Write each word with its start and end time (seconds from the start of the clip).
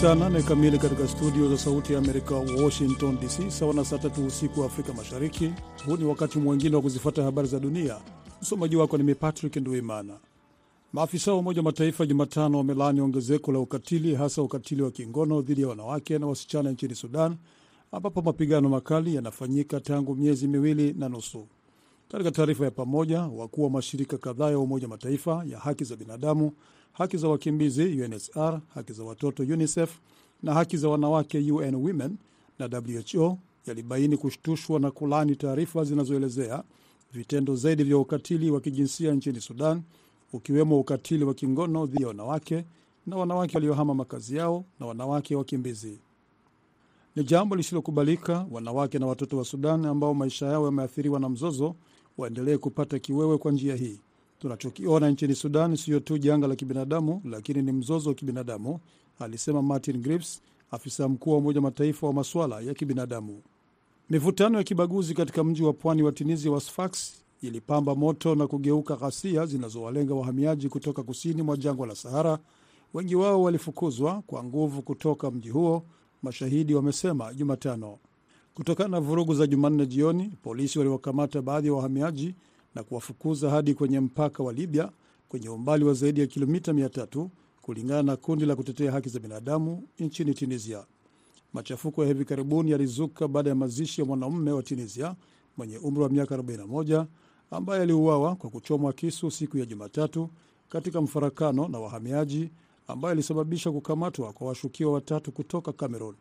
saa 0.00 0.14
nane 0.14 0.42
kamili 0.42 0.78
katika 0.78 1.08
studio 1.08 1.48
za 1.48 1.58
Sauti 1.58 1.92
ya 1.92 1.98
Amerika, 1.98 2.34
Washington 2.34 3.18
DC, 3.20 3.50
sawa 3.50 3.74
na 3.74 3.84
saa 3.84 3.98
tatu 3.98 4.26
usiku 4.26 4.60
wa 4.60 4.66
Afrika 4.66 4.92
Mashariki. 4.92 5.52
Huu 5.86 5.96
ni 5.96 6.04
wakati 6.04 6.38
mwingine 6.38 6.76
wa 6.76 6.82
kuzifuata 6.82 7.22
habari 7.22 7.48
za 7.48 7.60
dunia. 7.60 7.96
Msomaji 8.42 8.76
wako 8.76 8.98
ni 8.98 9.14
Patrick 9.14 9.56
Nduimana. 9.56 10.14
Maafisa 10.92 11.32
wa 11.32 11.38
Umoja 11.38 11.58
wa 11.60 11.64
Mataifa 11.64 12.06
Jumatano 12.06 12.58
wamelaani 12.58 13.00
ongezeko 13.00 13.52
la 13.52 13.58
ukatili, 13.58 14.14
hasa 14.14 14.42
ukatili 14.42 14.82
wa 14.82 14.90
kingono 14.90 15.42
dhidi 15.42 15.62
ya 15.62 15.68
wanawake 15.68 16.18
na 16.18 16.26
wasichana 16.26 16.70
nchini 16.70 16.94
Sudan, 16.94 17.36
ambapo 17.92 18.22
mapigano 18.22 18.68
makali 18.68 19.14
yanafanyika 19.14 19.80
tangu 19.80 20.14
miezi 20.14 20.48
miwili 20.48 20.92
na 20.98 21.08
nusu. 21.08 21.46
Katika 22.08 22.30
taarifa 22.30 22.64
ya 22.64 22.70
pamoja, 22.70 23.20
wakuu 23.22 23.62
wa 23.64 23.70
mashirika 23.70 24.18
kadhaa 24.18 24.50
ya 24.50 24.58
Umoja 24.58 24.84
wa 24.86 24.90
Mataifa 24.90 25.44
ya 25.50 25.58
haki 25.58 25.84
za 25.84 25.96
binadamu, 25.96 26.52
haki 26.92 27.16
za 27.16 27.28
wakimbizi 27.28 28.02
UNHCR, 28.02 28.60
haki 28.74 28.92
za 28.92 29.04
watoto 29.04 29.42
UNICEF 29.42 29.98
na 30.42 30.54
haki 30.54 30.76
za 30.76 30.88
wanawake 30.88 31.52
UN 31.52 31.74
Women 31.74 32.16
na 32.58 32.82
WHO 33.14 33.38
yalibaini 33.66 34.16
kushtushwa 34.16 34.80
na 34.80 34.90
kulani 34.90 35.36
taarifa 35.36 35.84
zinazoelezea 35.84 36.62
vitendo 37.12 37.56
zaidi 37.56 37.84
vya 37.84 37.98
ukatili 37.98 38.50
wa 38.50 38.60
kijinsia 38.60 39.12
nchini 39.14 39.40
Sudan, 39.40 39.82
ukiwemo 40.32 40.80
ukatili 40.80 41.24
wa 41.24 41.34
kingono 41.34 41.86
dhidi 41.86 42.02
ya 42.02 42.08
wanawake 42.08 42.64
na 43.06 43.16
wanawake 43.16 43.56
waliohama 43.56 43.94
makazi 43.94 44.36
yao 44.36 44.64
na 44.80 44.86
wanawake 44.86 45.36
wakimbizi. 45.36 45.98
Ni 47.16 47.24
jambo 47.24 47.56
lisilokubalika 47.56 48.46
wanawake 48.50 48.98
na 48.98 49.06
watoto 49.06 49.36
wa 49.36 49.44
Sudan 49.44 49.84
ambao 49.86 50.14
maisha 50.14 50.46
yao 50.46 50.64
yameathiriwa 50.64 51.20
na 51.20 51.28
mzozo 51.28 51.74
waendelee 52.18 52.56
kupata 52.56 52.98
kiwewe 52.98 53.38
kwa 53.38 53.52
njia 53.52 53.76
hii. 53.76 54.00
Tunachokiona 54.42 55.10
nchini 55.10 55.34
Sudan 55.34 55.76
siyo 55.76 56.00
tu 56.00 56.18
janga 56.18 56.46
la 56.46 56.56
kibinadamu, 56.56 57.22
lakini 57.24 57.62
ni 57.62 57.72
mzozo 57.72 58.08
wa 58.08 58.14
kibinadamu, 58.14 58.78
alisema 59.18 59.62
Martin 59.62 60.02
Griffiths, 60.02 60.40
afisa 60.70 61.08
mkuu 61.08 61.30
wa 61.30 61.36
Umoja 61.38 61.60
Mataifa 61.60 62.06
wa 62.06 62.12
masuala 62.12 62.60
ya 62.60 62.74
kibinadamu. 62.74 63.42
Mivutano 64.10 64.58
ya 64.58 64.64
kibaguzi 64.64 65.14
katika 65.14 65.44
mji 65.44 65.62
wa 65.62 65.72
pwani 65.72 66.02
wa 66.02 66.12
Tunisia 66.12 66.50
wa 66.52 66.60
Sfax 66.60 67.12
ilipamba 67.42 67.94
moto 67.94 68.34
na 68.34 68.46
kugeuka 68.46 68.96
ghasia 68.96 69.46
zinazowalenga 69.46 70.14
wahamiaji 70.14 70.68
kutoka 70.68 71.02
kusini 71.02 71.42
mwa 71.42 71.56
jangwa 71.56 71.86
la 71.86 71.94
Sahara. 71.94 72.38
Wengi 72.94 73.14
wao 73.14 73.42
walifukuzwa 73.42 74.22
kwa 74.26 74.44
nguvu 74.44 74.82
kutoka 74.82 75.30
mji 75.30 75.48
huo, 75.48 75.82
mashahidi 76.22 76.74
wamesema 76.74 77.34
Jumatano. 77.34 77.98
Kutokana 78.54 78.88
na 78.88 79.00
vurugu 79.00 79.34
za 79.34 79.46
Jumanne 79.46 79.86
jioni, 79.86 80.32
polisi 80.42 80.78
waliwakamata 80.78 81.42
baadhi 81.42 81.66
ya 81.68 81.74
wahamiaji 81.74 82.34
na 82.74 82.82
kuwafukuza 82.82 83.50
hadi 83.50 83.74
kwenye 83.74 84.00
mpaka 84.00 84.42
wa 84.42 84.52
Libya 84.52 84.92
kwenye 85.28 85.48
umbali 85.48 85.84
wa 85.84 85.94
zaidi 85.94 86.20
ya 86.20 86.26
kilomita 86.26 86.72
300 86.72 87.28
kulingana 87.62 88.02
na 88.02 88.16
kundi 88.16 88.46
la 88.46 88.56
kutetea 88.56 88.92
haki 88.92 89.08
za 89.08 89.18
binadamu 89.20 89.88
nchini 89.98 90.34
Tunisia. 90.34 90.84
Machafuko 91.52 92.02
ya 92.02 92.08
hivi 92.08 92.24
karibuni 92.24 92.70
yalizuka 92.70 93.28
baada 93.28 93.50
ya 93.50 93.54
mazishi 93.56 94.00
ya 94.00 94.06
mwanamume 94.06 94.52
wa 94.52 94.62
Tunisia 94.62 95.16
mwenye 95.56 95.78
umri 95.78 96.02
wa 96.02 96.08
miaka 96.08 96.36
41 96.36 97.06
ambaye 97.50 97.82
aliuawa 97.82 98.36
kwa 98.36 98.50
kuchomwa 98.50 98.92
kisu 98.92 99.30
siku 99.30 99.58
ya 99.58 99.66
Jumatatu 99.66 100.28
katika 100.68 101.00
mfarakano 101.00 101.68
na 101.68 101.78
wahamiaji 101.78 102.50
ambayo 102.86 103.14
ilisababisha 103.14 103.70
kukamatwa 103.72 104.32
kwa 104.32 104.46
washukiwa 104.46 104.92
watatu 104.92 105.32
kutoka 105.32 105.72
Cameroon. 105.72 106.14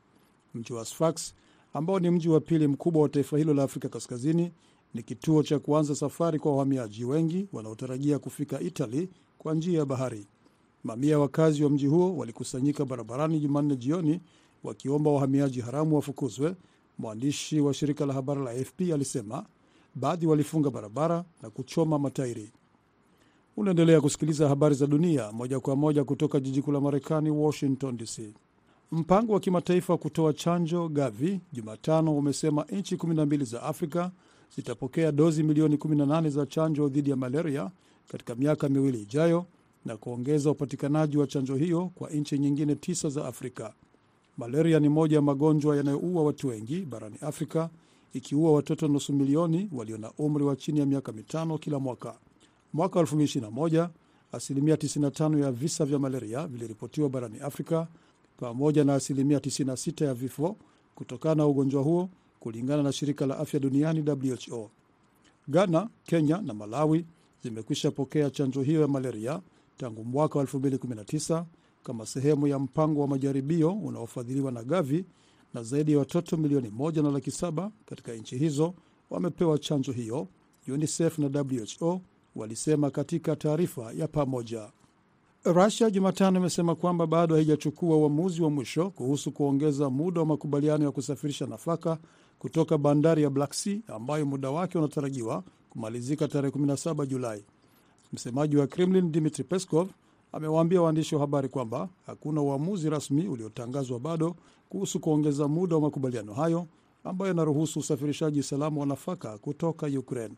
Mji 0.56 0.74
wa 0.74 0.86
Sfax 0.86 1.34
ambao 1.74 2.00
ni 2.00 2.10
mji 2.10 2.30
wa 2.30 2.40
pili 2.40 2.68
mkubwa 2.68 3.02
wa 3.02 3.10
taifa 3.10 3.38
hilo 3.38 3.54
la 3.54 3.64
Afrika 3.64 3.90
Kaskazini 3.90 4.52
ni 4.94 5.04
kituo 5.04 5.44
cha 5.44 5.60
kuanza 5.60 5.96
safari 5.96 6.40
kwa 6.40 6.52
wahamiaji 6.52 7.06
wengi 7.06 7.48
wanaotarajia 7.54 8.20
kufika 8.20 8.60
Italy 8.60 9.10
kwa 9.38 9.54
njia 9.54 9.80
ya 9.80 9.86
bahari. 9.86 10.28
Mamia 10.84 11.12
ya 11.12 11.20
wakazi 11.20 11.64
wa 11.64 11.70
mji 11.70 11.88
huo 11.88 12.18
walikusanyika 12.18 12.86
barabarani 12.86 13.40
Jumanne 13.40 13.76
jioni 13.76 14.22
wakiomba 14.64 15.12
wahamiaji 15.12 15.62
haramu 15.62 15.96
wafukuzwe. 15.96 16.56
Mwandishi 16.98 17.60
wa 17.62 17.74
shirika 17.74 18.06
la 18.06 18.14
habari 18.14 18.42
la 18.44 18.52
AFP 18.52 18.82
alisema 18.94 19.46
baadhi 19.96 20.28
walifunga 20.28 20.70
barabara 20.70 21.24
na 21.42 21.50
kuchoma 21.50 22.00
matairi. 22.00 22.52
Unaendelea 23.58 24.02
kusikiliza 24.02 24.48
habari 24.48 24.76
za 24.76 24.88
dunia 24.88 25.32
moja 25.32 25.60
kwa 25.60 25.76
moja 25.76 26.04
kutoka 26.04 26.40
jiji 26.40 26.62
kuu 26.62 26.72
la 26.72 26.82
Marekani, 26.82 27.30
Washington 27.30 27.98
DC. 27.98 28.34
Mpango 28.92 29.34
wa 29.34 29.40
kimataifa 29.40 29.94
wa 29.94 29.98
kutoa 30.00 30.34
chanjo 30.34 30.90
Gavi 30.90 31.42
Jumatano 31.54 32.18
umesema 32.18 32.64
nchi 32.72 32.96
12 32.96 33.46
za 33.46 33.64
Afrika 33.64 34.12
zitapokea 34.56 35.12
dozi 35.12 35.44
milioni 35.44 35.76
18 35.76 36.30
za 36.30 36.46
chanjo 36.46 36.88
dhidi 36.90 37.10
ya 37.10 37.16
malaria 37.16 37.72
katika 38.12 38.36
miaka 38.36 38.70
miwili 38.70 39.02
ijayo 39.02 39.46
na 39.86 39.98
kuongeza 39.98 40.52
upatikanaji 40.52 41.18
wa 41.18 41.28
chanjo 41.28 41.56
hiyo 41.56 41.92
kwa 41.96 42.10
nchi 42.10 42.38
nyingine 42.40 42.76
tisa 42.76 43.10
za 43.10 43.26
Afrika. 43.26 43.74
Malaria 44.38 44.80
ni 44.80 44.90
moja 44.90 45.16
ya 45.16 45.22
magonjwa 45.22 45.78
yanayoua 45.78 46.24
watu 46.24 46.48
wengi 46.48 46.82
barani 46.82 47.16
Afrika, 47.22 47.70
ikiua 48.14 48.52
watoto 48.52 48.88
nusu 48.88 49.14
milioni 49.14 49.70
walio 49.74 49.98
na 49.98 50.12
umri 50.18 50.44
wa 50.44 50.56
chini 50.56 50.80
ya 50.80 50.86
miaka 50.86 51.12
mitano 51.12 51.58
kila 51.58 51.80
mwaka. 51.80 52.16
Mwaka 52.74 53.00
2021 53.02 53.90
asilimia 54.32 54.76
95 54.76 55.40
ya 55.44 55.52
visa 55.52 55.86
vya 55.86 56.00
malaria 56.00 56.48
viliripotiwa 56.48 57.10
barani 57.10 57.40
Afrika 57.40 57.88
pamoja 58.38 58.84
na 58.84 58.94
asilimia 58.96 59.38
96 59.38 60.06
ya 60.06 60.14
vifo 60.14 60.56
kutokana 60.96 61.36
na 61.36 61.48
ugonjwa 61.48 61.84
huo 61.84 62.10
kulingana 62.42 62.84
na 62.84 62.92
shirika 62.92 63.26
la 63.26 63.38
afya 63.38 63.60
duniani 63.60 64.04
WHO. 64.10 64.70
Ghana, 65.48 65.90
Kenya 66.04 66.38
na 66.42 66.54
Malawi 66.54 67.06
zimekwisha 67.44 67.92
pokea 67.92 68.30
chanjo 68.30 68.62
hiyo 68.62 68.82
ya 68.82 68.88
malaria 68.88 69.42
tangu 69.78 70.04
mwaka 70.06 70.40
wa 70.40 70.46
2019 70.46 71.44
kama 71.84 72.06
sehemu 72.06 72.48
ya 72.48 72.60
mpango 72.60 73.02
wa 73.02 73.08
majaribio 73.08 73.72
unaofadhiliwa 73.74 74.52
na 74.52 74.64
Gavi, 74.64 75.06
na 75.54 75.64
zaidi 75.64 75.92
ya 75.92 76.00
watoto 76.00 76.38
milioni 76.38 76.70
moja 76.70 77.02
na 77.02 77.12
laki 77.12 77.32
saba 77.32 77.72
katika 77.86 78.14
nchi 78.14 78.38
hizo 78.38 78.74
wamepewa 79.10 79.58
chanjo 79.58 79.92
hiyo, 79.92 80.28
UNICEF 80.68 81.20
na 81.20 81.44
WHO 81.80 82.02
walisema 82.36 82.92
katika 82.92 83.36
taarifa 83.36 83.92
ya 83.94 84.08
pamoja. 84.08 84.72
Rusia 85.44 85.90
Jumatano 85.90 86.40
imesema 86.40 86.76
kwamba 86.76 87.08
bado 87.08 87.36
haijachukua 87.36 87.98
uamuzi 87.98 88.42
wa 88.42 88.50
mwisho 88.50 88.90
kuhusu 88.90 89.32
kuongeza 89.32 89.90
muda 89.90 90.20
wa 90.22 90.26
makubaliano 90.26 90.86
ya 90.86 90.92
kusafirisha 90.92 91.46
nafaka 91.46 91.98
kutoka 92.42 92.78
bandari 92.78 93.24
ya 93.24 93.30
Black 93.30 93.54
Sea 93.54 93.80
ambayo 93.88 94.26
muda 94.26 94.50
wake 94.52 94.78
unatarajiwa 94.78 95.44
kumalizika 95.70 96.28
tarehe 96.28 96.54
17 96.58 97.06
Julai. 97.06 97.44
Msemaji 98.14 98.58
wa 98.58 98.68
Kremlin 98.68 99.12
Dmitri 99.12 99.44
Peskov 99.44 99.90
amewaambia 100.32 100.82
waandishi 100.82 101.16
wa 101.16 101.22
habari 101.22 101.50
kwamba 101.50 101.90
hakuna 102.06 102.42
uamuzi 102.42 102.90
rasmi 102.90 103.28
uliotangazwa 103.28 104.00
bado 104.00 104.36
kuhusu 104.70 105.00
kuongeza 105.00 105.48
muda 105.48 105.76
wa 105.76 105.82
makubaliano 105.82 106.34
hayo 106.34 106.68
ambayo 107.04 107.28
yanaruhusu 107.30 107.80
usafirishaji 107.80 108.44
salama 108.44 108.80
wa 108.80 108.86
nafaka 108.86 109.38
kutoka 109.38 109.88
Ukraine. 109.88 110.36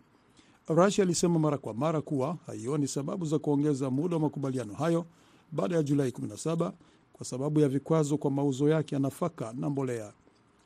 Rusia 0.67 1.03
ilisema 1.03 1.39
mara 1.39 1.57
kwa 1.57 1.73
mara 1.73 2.01
kuwa 2.01 2.37
haioni 2.45 2.87
sababu 2.87 3.25
za 3.25 3.39
kuongeza 3.39 3.89
muda 3.89 4.15
wa 4.15 4.21
makubaliano 4.21 4.73
hayo 4.73 5.05
baada 5.51 5.75
ya 5.75 5.83
Julai 5.83 6.09
17 6.09 6.71
kwa 7.13 7.25
sababu 7.25 7.59
ya 7.59 7.69
vikwazo 7.69 8.17
kwa 8.17 8.31
mauzo 8.31 8.69
yake 8.69 8.95
ya 8.95 8.99
nafaka 9.01 9.53
na 9.53 9.69
mbolea, 9.69 10.13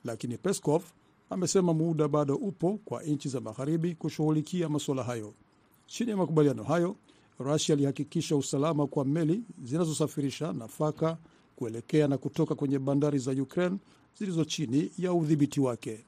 lakini 0.03 0.37
Peskov 0.37 0.83
amesema 1.29 1.73
muda 1.73 2.07
bado 2.07 2.35
upo 2.35 2.79
kwa 2.85 3.03
nchi 3.03 3.29
za 3.29 3.41
magharibi 3.41 3.95
kushughulikia 3.95 4.69
masuala 4.69 5.03
hayo. 5.03 5.33
Chini 5.85 6.11
ya 6.11 6.17
makubaliano 6.17 6.63
hayo, 6.63 6.95
Rusia 7.39 7.75
ilihakikisha 7.75 8.35
usalama 8.35 8.87
kwa 8.87 9.05
meli 9.05 9.41
zinazosafirisha 9.63 10.53
nafaka 10.53 11.17
kuelekea 11.55 12.07
na 12.07 12.17
kutoka 12.17 12.55
kwenye 12.55 12.79
bandari 12.79 13.19
za 13.19 13.31
Ukraine 13.31 13.77
zilizo 14.19 14.45
chini 14.45 14.91
ya 14.97 15.13
udhibiti 15.13 15.59
wake. 15.61 16.05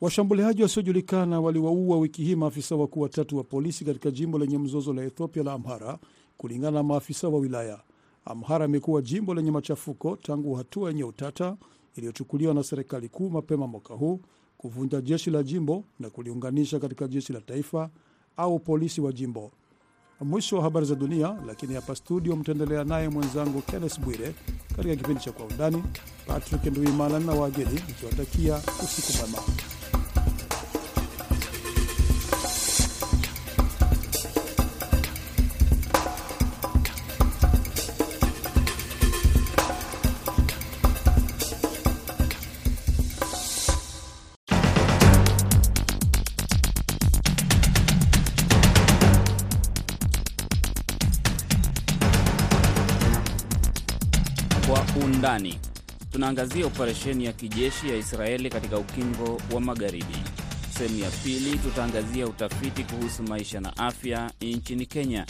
Washambuliaji 0.00 0.62
wasiojulikana 0.62 1.40
waliwaua 1.40 1.98
wiki 1.98 2.22
hii 2.24 2.34
maafisa 2.34 2.76
wakuu 2.76 3.00
watatu 3.00 3.36
wa 3.36 3.44
polisi 3.44 3.84
katika 3.84 4.10
jimbo 4.10 4.38
lenye 4.38 4.58
mzozo 4.58 4.92
la 4.92 5.04
Ethiopia 5.04 5.42
la 5.42 5.52
Amhara, 5.52 5.98
kulingana 6.36 6.70
na 6.70 6.82
maafisa 6.82 7.28
wa 7.28 7.38
wilaya. 7.38 7.80
Amhara 8.24 8.64
imekuwa 8.64 9.02
jimbo 9.02 9.34
lenye 9.34 9.50
machafuko 9.50 10.16
tangu 10.16 10.54
hatua 10.54 10.88
yenye 10.90 11.04
utata 11.04 11.56
iliyochukuliwa 11.98 12.54
na 12.54 12.62
serikali 12.62 13.08
kuu 13.08 13.30
mapema 13.30 13.66
mwaka 13.66 13.94
huu 13.94 14.20
kuvunja 14.58 15.00
jeshi 15.00 15.30
la 15.30 15.42
jimbo 15.42 15.84
na 16.00 16.10
kuliunganisha 16.10 16.78
katika 16.80 17.08
jeshi 17.08 17.32
la 17.32 17.40
taifa 17.40 17.90
au 18.36 18.58
polisi 18.58 19.00
wa 19.00 19.12
jimbo. 19.12 19.50
Mwisho 20.20 20.56
wa 20.56 20.62
habari 20.62 20.86
za 20.86 20.94
dunia, 20.94 21.36
lakini 21.46 21.74
hapa 21.74 21.94
studio 21.96 22.36
mtaendelea 22.36 22.84
naye 22.84 23.08
mwenzangu 23.08 23.62
Kennes 23.62 24.00
Bwire 24.00 24.34
katika 24.76 24.96
kipindi 24.96 25.20
cha 25.20 25.32
Kwa 25.32 25.46
Undani. 25.46 25.82
Patrick 26.26 26.64
Nduimana 26.64 27.18
na 27.20 27.32
wageni 27.32 27.80
ikiwatakia 27.90 28.56
usiku 28.84 29.18
mwema. 29.18 29.38
Tunaangazia 56.28 56.66
operesheni 56.66 57.24
ya 57.24 57.32
kijeshi 57.32 57.88
ya 57.88 57.96
Israeli 57.96 58.50
katika 58.50 58.78
ukingo 58.78 59.40
wa 59.54 59.60
Magharibi. 59.60 60.16
Sehemu 60.78 60.98
ya 60.98 61.10
pili 61.10 61.58
tutaangazia 61.58 62.26
utafiti 62.26 62.84
kuhusu 62.84 63.22
maisha 63.22 63.60
na 63.60 63.76
afya 63.76 64.30
nchini 64.40 64.86
Kenya. 64.86 65.26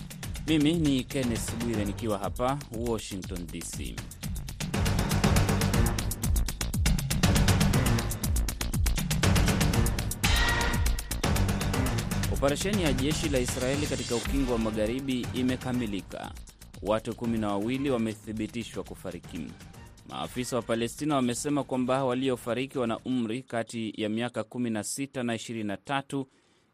Mimi 0.47 0.75
ni 0.75 1.05
Kenneth 1.05 1.55
Bwire 1.65 1.85
nikiwa 1.85 2.19
hapa 2.19 2.59
Washington 2.89 3.47
DC. 3.47 3.97
Operesheni 12.33 12.83
ya 12.83 12.93
jeshi 12.93 13.29
la 13.29 13.39
Israeli 13.39 13.87
katika 13.87 14.15
ukingo 14.15 14.53
wa 14.53 14.59
magharibi 14.59 15.27
imekamilika. 15.35 16.31
Watu 16.83 17.15
kumi 17.15 17.39
na 17.39 17.49
wawili 17.49 17.91
wamethibitishwa 17.91 18.85
kufariki. 18.85 19.47
Maafisa 20.09 20.57
wa 20.57 20.63
Palestina 20.63 21.15
wamesema 21.15 21.65
kwamba 21.65 22.05
waliofariki 22.05 22.79
wana 22.79 22.99
umri 22.99 23.43
kati 23.43 23.93
ya 23.97 24.09
miaka 24.09 24.41
16 24.41 25.23
na 25.23 25.35
23. 25.35 26.25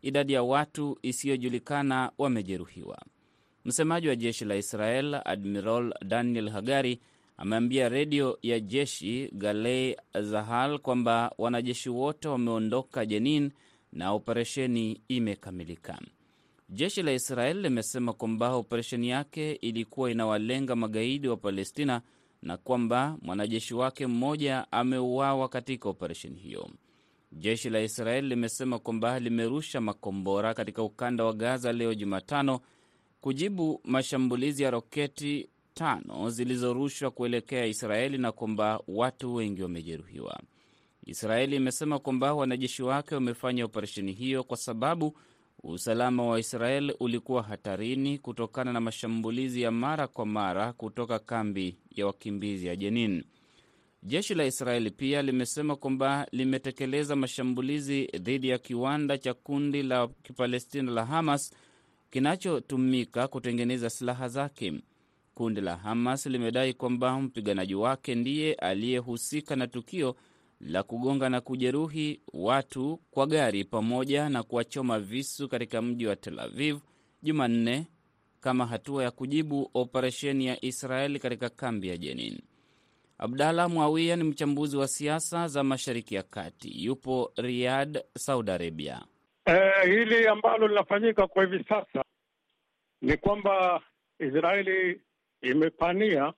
Idadi 0.02 0.32
ya 0.32 0.42
watu 0.42 0.98
isiyojulikana 1.02 2.12
wamejeruhiwa. 2.18 2.98
Msemaji 3.64 4.08
wa 4.08 4.16
jeshi 4.16 4.44
la 4.44 4.56
Israel 4.56 5.20
Admiral 5.24 5.94
Daniel 6.04 6.48
Hagari 6.50 7.00
ameambia 7.36 7.88
redio 7.88 8.38
ya 8.42 8.60
jeshi 8.60 9.30
Galei 9.32 9.96
Zahal 10.20 10.78
kwamba 10.78 11.32
wanajeshi 11.38 11.90
wote 11.90 12.28
wameondoka 12.28 13.06
Jenin 13.06 13.50
na 13.92 14.12
operesheni 14.12 15.00
imekamilika. 15.08 15.98
Jeshi 16.68 17.02
la 17.02 17.12
Israel 17.12 17.60
limesema 17.60 18.12
kwamba 18.12 18.52
operesheni 18.54 19.08
yake 19.08 19.52
ilikuwa 19.52 20.10
inawalenga 20.10 20.76
magaidi 20.76 21.28
wa 21.28 21.36
Palestina 21.36 22.02
na 22.44 22.56
kwamba 22.56 23.16
mwanajeshi 23.22 23.74
wake 23.74 24.06
mmoja 24.06 24.72
ameuawa 24.72 25.48
katika 25.48 25.88
operesheni 25.88 26.40
hiyo. 26.40 26.68
Jeshi 27.32 27.70
la 27.70 27.80
Israeli 27.82 28.28
limesema 28.28 28.78
kwamba 28.78 29.20
limerusha 29.20 29.80
makombora 29.80 30.54
katika 30.54 30.82
ukanda 30.82 31.24
wa 31.24 31.32
Gaza 31.32 31.72
leo 31.72 31.94
Jumatano 31.94 32.60
kujibu 33.20 33.80
mashambulizi 33.84 34.62
ya 34.62 34.70
roketi 34.70 35.48
tano 35.74 36.30
zilizorushwa 36.30 37.10
kuelekea 37.10 37.66
Israeli 37.66 38.18
na 38.18 38.32
kwamba 38.32 38.80
watu 38.88 39.34
wengi 39.34 39.62
wamejeruhiwa. 39.62 40.40
Israeli 41.06 41.56
imesema 41.56 41.98
kwamba 41.98 42.34
wanajeshi 42.34 42.82
wake 42.82 43.14
wamefanya 43.14 43.64
operesheni 43.64 44.12
hiyo 44.12 44.44
kwa 44.44 44.56
sababu 44.56 45.16
usalama 45.64 46.26
wa 46.26 46.40
Israel 46.40 46.94
ulikuwa 47.00 47.42
hatarini 47.42 48.18
kutokana 48.18 48.72
na 48.72 48.80
mashambulizi 48.80 49.62
ya 49.62 49.70
mara 49.70 50.06
kwa 50.06 50.26
mara 50.26 50.72
kutoka 50.72 51.18
kambi 51.18 51.76
ya 51.90 52.06
wakimbizi 52.06 52.66
ya 52.66 52.76
Jenin. 52.76 53.24
Jeshi 54.02 54.34
la 54.34 54.44
Israeli 54.44 54.90
pia 54.90 55.22
limesema 55.22 55.76
kwamba 55.76 56.26
limetekeleza 56.32 57.16
mashambulizi 57.16 58.04
dhidi 58.06 58.48
ya 58.48 58.58
kiwanda 58.58 59.18
cha 59.18 59.34
kundi 59.34 59.82
la 59.82 60.08
Kipalestina 60.08 60.92
la 60.92 61.04
Hamas 61.06 61.54
kinachotumika 62.10 63.28
kutengeneza 63.28 63.90
silaha 63.90 64.28
zake. 64.28 64.80
Kundi 65.34 65.60
la 65.60 65.76
Hamas 65.76 66.26
limedai 66.26 66.74
kwamba 66.74 67.20
mpiganaji 67.20 67.74
wake 67.74 68.14
ndiye 68.14 68.54
aliyehusika 68.54 69.56
na 69.56 69.66
tukio 69.66 70.16
la 70.60 70.82
kugonga 70.82 71.28
na 71.28 71.40
kujeruhi 71.40 72.20
watu 72.32 73.00
kwa 73.10 73.26
gari 73.26 73.64
pamoja 73.64 74.28
na 74.28 74.42
kuwachoma 74.42 75.00
visu 75.00 75.48
katika 75.48 75.82
mji 75.82 76.06
wa 76.06 76.16
Tel 76.16 76.38
Aviv 76.40 76.78
Jumanne 77.22 77.86
kama 78.40 78.66
hatua 78.66 79.04
ya 79.04 79.10
kujibu 79.10 79.70
operesheni 79.74 80.46
ya 80.46 80.64
Israeli 80.64 81.18
katika 81.18 81.48
kambi 81.50 81.88
ya 81.88 81.96
Jenin. 81.96 82.40
Abdallah 83.18 83.70
Mwawia 83.70 84.16
ni 84.16 84.24
mchambuzi 84.24 84.76
wa 84.76 84.88
siasa 84.88 85.48
za 85.48 85.64
Mashariki 85.64 86.14
ya 86.14 86.22
Kati, 86.22 86.84
yupo 86.84 87.32
Riyadh, 87.36 87.96
Saudi 88.18 88.50
Arabia. 88.50 89.02
Eh, 89.46 89.84
hili 89.84 90.26
ambalo 90.28 90.68
linafanyika 90.68 91.26
kwa 91.26 91.44
hivi 91.44 91.64
sasa 91.68 92.04
ni 93.02 93.16
kwamba 93.16 93.82
Israeli 94.18 95.00
imepania 95.42 96.32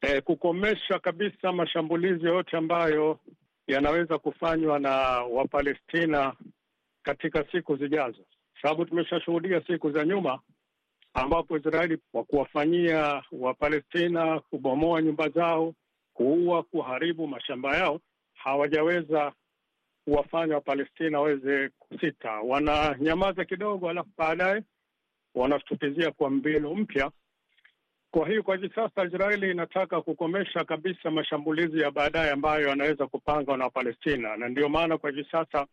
eh, 0.00 0.22
kukomesha 0.22 0.98
kabisa 0.98 1.52
mashambulizi 1.52 2.26
yote 2.26 2.56
ambayo 2.56 3.18
yanaweza 3.66 4.18
kufanywa 4.18 4.78
na 4.78 4.90
Wapalestina 5.22 6.34
katika 7.02 7.44
siku 7.52 7.76
zijazo, 7.76 8.24
sababu 8.62 8.84
tumeshashuhudia 8.84 9.62
siku 9.66 9.90
za 9.90 10.04
nyuma 10.04 10.40
ambapo 11.14 11.56
Israeli 11.56 11.98
kwa 12.12 12.24
kuwafanyia 12.24 13.22
Wapalestina, 13.32 14.40
kubomoa 14.40 15.02
nyumba 15.02 15.28
zao, 15.28 15.74
kuua, 16.14 16.62
kuharibu 16.62 17.26
mashamba 17.28 17.76
yao, 17.76 18.00
hawajaweza 18.34 19.32
kuwafanya 20.04 20.54
Wapalestina 20.54 21.20
waweze 21.20 21.68
kusita. 21.78 22.32
Wananyamaza 22.32 23.44
kidogo, 23.44 23.90
alafu 23.90 24.10
baadaye 24.18 24.62
wanashtukizia 25.34 26.10
kwa 26.10 26.30
mbinu 26.30 26.74
mpya. 26.74 27.10
Kwa 28.10 28.28
hiyo 28.28 28.42
kwa 28.42 28.56
hivi 28.56 28.74
sasa 28.74 29.04
Israeli 29.04 29.50
inataka 29.50 30.02
kukomesha 30.02 30.64
kabisa 30.64 31.10
mashambulizi 31.10 31.80
ya 31.80 31.90
baadaye 31.90 32.30
ambayo 32.30 32.68
yanaweza 32.68 33.06
kupangwa 33.06 33.56
na 33.56 33.64
Wapalestina, 33.64 34.36
na 34.36 34.48
ndio 34.48 34.68
maana 34.68 34.98
kwa 34.98 35.10
hivi 35.10 35.28
sasa 35.30 35.66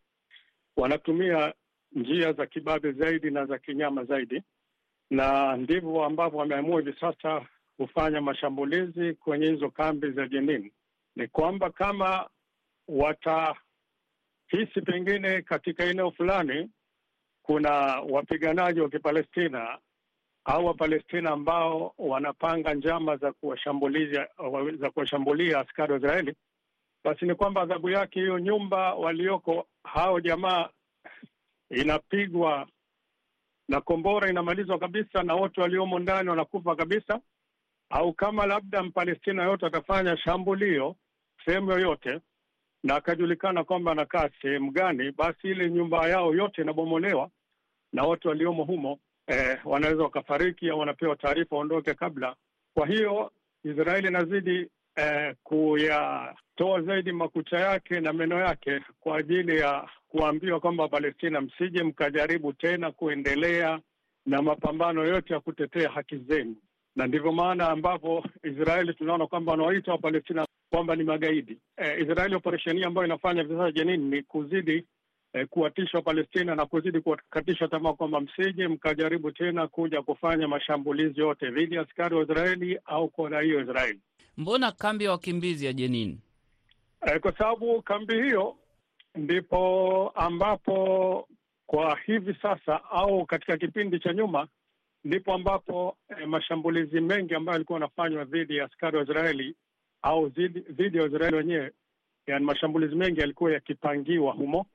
wanatumia 0.78 1.54
njia 1.92 2.34
za 2.34 2.45
kibabe 2.45 2.92
zaidi 2.92 3.31
na 3.31 3.45
za 3.45 3.57
kinyama 3.57 4.04
zaidi, 4.04 4.44
na 5.10 5.57
ndivyo 5.57 6.04
ambavyo 6.06 6.39
wameamua 6.39 6.80
hivi 6.81 6.95
sasa 7.00 7.45
kufanya 7.78 8.22
mashambulizi 8.22 9.13
kwenye 9.13 9.48
hizo 9.48 9.69
kambi 9.69 10.12
za 10.12 10.28
Jenin. 10.28 10.72
Ni 11.16 11.28
kwamba 11.28 11.69
kama 11.69 12.30
watahisi 12.88 14.81
pengine 14.86 15.42
katika 15.42 15.83
eneo 15.83 16.12
fulani 16.12 16.69
kuna 17.44 17.69
wapiganaji 18.10 18.80
wa 18.81 18.90
Kipalestina 18.90 19.78
au 20.49 20.65
Wapalestina 20.65 21.31
ambao 21.31 21.94
wanapanga 21.97 22.73
njama 22.73 23.17
za 23.17 23.31
kuwashambulia 23.33 24.27
za 24.79 24.91
kuwashambulia 24.91 25.59
askari 25.59 25.91
wa 25.94 25.97
Israeli, 25.99 26.35
basi 27.03 27.25
ni 27.25 27.35
kwamba 27.35 27.61
adhabu 27.61 27.89
yake 27.89 28.19
hiyo 28.19 28.39
nyumba 28.39 28.94
walioko 28.95 29.68
hao 29.83 30.19
jamaa 30.19 30.69
inapigwa 31.69 32.68
na 33.68 33.81
kombora, 33.81 34.30
inamalizwa 34.30 34.80
kabisa, 34.80 35.23
na 35.23 35.35
wote 35.35 35.61
waliomo 35.61 35.99
ndani 35.99 36.30
wanakufa 36.30 36.75
kabisa. 36.75 37.19
Au 37.89 38.13
kama 38.13 38.45
labda 38.45 38.83
Mpalestina 38.83 39.44
yote 39.44 39.66
atafanya 39.66 40.18
shambulio 40.18 40.95
sehemu 41.45 41.71
yoyote 41.71 42.19
na 42.83 42.95
akajulikana 42.95 43.63
kwamba 43.63 43.92
anakaa 43.92 44.30
sehemu 44.42 44.71
gani, 44.71 45.11
basi 45.11 45.47
ile 45.47 45.69
nyumba 45.71 46.07
yao 46.09 46.35
yote 46.35 46.61
inabomolewa 46.61 47.30
na 47.94 48.04
wote 48.04 48.27
waliomo 48.27 48.63
humo 48.63 48.99
eh, 49.28 49.57
wanaweza 49.66 50.04
wakafariki 50.04 50.69
au 50.69 50.80
wanapewa 50.80 51.16
taarifa 51.16 51.56
waondoke 51.56 51.94
kabla. 51.94 52.36
Kwa 52.74 52.88
hiyo 52.88 53.31
Israeli 53.64 54.07
inazidi 54.07 54.68
eh, 54.96 55.36
kuyatoa 55.44 56.81
zaidi 56.86 57.12
makucha 57.12 57.57
yake 57.60 58.00
na 58.00 58.14
meno 58.14 58.40
yake 58.40 58.81
kwa 59.00 59.18
ajili 59.18 59.57
ya 59.60 59.90
kuambiwa 60.10 60.60
kwamba 60.60 60.88
Palestina, 60.88 61.42
msije 61.42 61.84
mkajaribu 61.84 62.54
tena 62.54 62.92
kuendelea 62.92 63.80
na 64.26 64.42
mapambano 64.42 65.04
yote 65.06 65.34
ya 65.34 65.40
kutetea 65.40 65.90
haki 65.90 66.18
zenu, 66.18 66.56
na 66.96 67.07
ndivyo 67.07 67.31
maana 67.31 67.69
ambapo 67.69 68.24
Israeli 68.44 68.94
tunaona 68.94 69.28
kwamba 69.28 69.52
wanawaita 69.52 69.92
Wapalestina 69.92 70.46
kwamba 70.69 70.96
ni 70.96 71.04
magaidi. 71.04 71.57
Eh, 71.78 72.02
Israeli 72.02 72.36
operesheni 72.36 72.84
ambayo 72.84 73.07
inafanya 73.07 73.42
hivi 73.42 73.54
sasa 73.56 73.72
Jenin 73.72 74.10
ni 74.10 74.24
kuzidi 74.24 74.86
eh, 75.34 75.48
kuwatisha 75.48 76.02
Palestina 76.02 76.56
na 76.56 76.66
kuzidi 76.66 77.02
kuwakatisha 77.02 77.68
tamaa 77.68 77.94
kwamba 77.94 78.22
msije 78.22 78.68
mkajaribu 78.68 79.31
tena 79.31 79.68
kuja 79.68 80.02
kufanya 80.02 80.48
mashambulizi 80.48 81.19
yote 81.19 81.52
dhidi 81.52 81.76
ya 81.76 81.81
askari 81.81 82.16
wa 82.16 82.24
Israeli 82.24 82.80
au 82.86 83.10
kwa 83.10 83.30
raia 83.30 83.56
wa 83.56 83.62
Israeli. 83.64 84.00
Mbona 84.38 84.72
kambi 84.72 85.04
ya 85.04 85.12
wakimbizi 85.12 85.66
ya 85.66 85.74
Jenin? 85.74 86.19
Eh, 87.07 87.19
kwa 87.19 87.38
sababu 87.38 87.81
kambi 87.81 88.14
hiyo 88.24 88.56
ndipo 89.16 90.10
ambapo 90.16 91.28
kwa 91.66 92.00
hivi 92.06 92.36
sasa 92.42 92.84
au 92.92 93.26
katika 93.26 93.57
kipindi 93.57 94.00
cha 94.00 94.14
nyuma 94.14 94.48
ndipo 95.04 95.34
ambapo 95.34 95.98
eh, 96.10 96.28
mashambulizi 96.28 97.02
mengi 97.02 97.36
ambayo 97.36 97.54
yalikuwa 97.54 97.80
yanafanywa 97.80 98.24
dhidi 98.24 98.57
ya 98.57 98.66
askari 98.66 98.98
wa 98.98 99.04
Israeli 99.04 99.56
au 100.02 100.30
dhidi 100.30 100.98
ya 100.98 101.06
Israeli 101.06 101.36
wenyewe, 101.36 101.72
yani 102.28 102.46
mashambulizi 102.46 102.96
mengi 102.96 103.19
yalikuwa 103.19 103.52
yakipangiwa 103.54 104.31
humo 104.34 104.66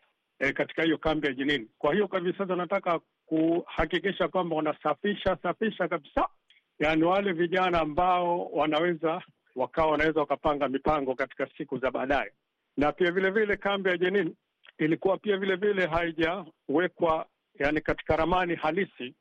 e, 0.42 0.52
katika 0.52 0.82
hiyo 0.82 0.98
kambi 0.98 1.26
ya 1.26 1.32
jenini 1.32 1.68
Kwa 1.78 1.92
hiyo 1.94 2.08
kwa 2.08 2.18
hivi 2.18 2.38
sasa 2.38 2.56
nataka 2.56 3.00
kuhakikisha 3.26 4.28
kwamba 4.28 4.56
wanasafisha 4.56 5.36
safisha 5.42 5.88
kabisa, 5.88 6.28
yaani 6.78 7.02
wale 7.02 7.32
vijana 7.32 7.80
ambao 7.80 8.44
wanaweza 8.46 9.22
wakawa 9.56 9.90
wanaweza 9.92 10.20
wakapanga 10.20 10.68
mipango 10.68 11.14
katika 11.14 11.48
siku 11.58 11.78
za 11.78 11.90
baadaye. 11.90 12.32
Na 12.76 12.92
pia 12.92 13.10
vile 13.10 13.30
vile 13.30 13.56
kambi 13.56 13.90
ya 13.90 13.96
Jenin 13.98 14.34
ilikuwa 14.78 15.18
pia 15.18 15.36
vile 15.36 15.56
vile 15.56 15.86
haijawekwa 15.86 17.26
yani 17.58 17.80
katika 17.80 18.16
ramani 18.16 18.54
halisi 18.54 19.14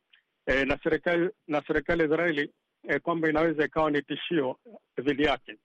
e, 0.45 0.65
na 0.65 0.79
serikali 0.83 1.29
na 1.47 1.63
serikali 1.67 2.01
ya 2.01 2.07
Israeli 2.07 2.51
e, 2.87 2.99
kwamba 2.99 3.29
inaweza 3.29 3.65
ikawa 3.65 3.91
ni 3.91 4.01
tishio 4.01 4.59
dhidi 5.01 5.23
yake. 5.23 5.57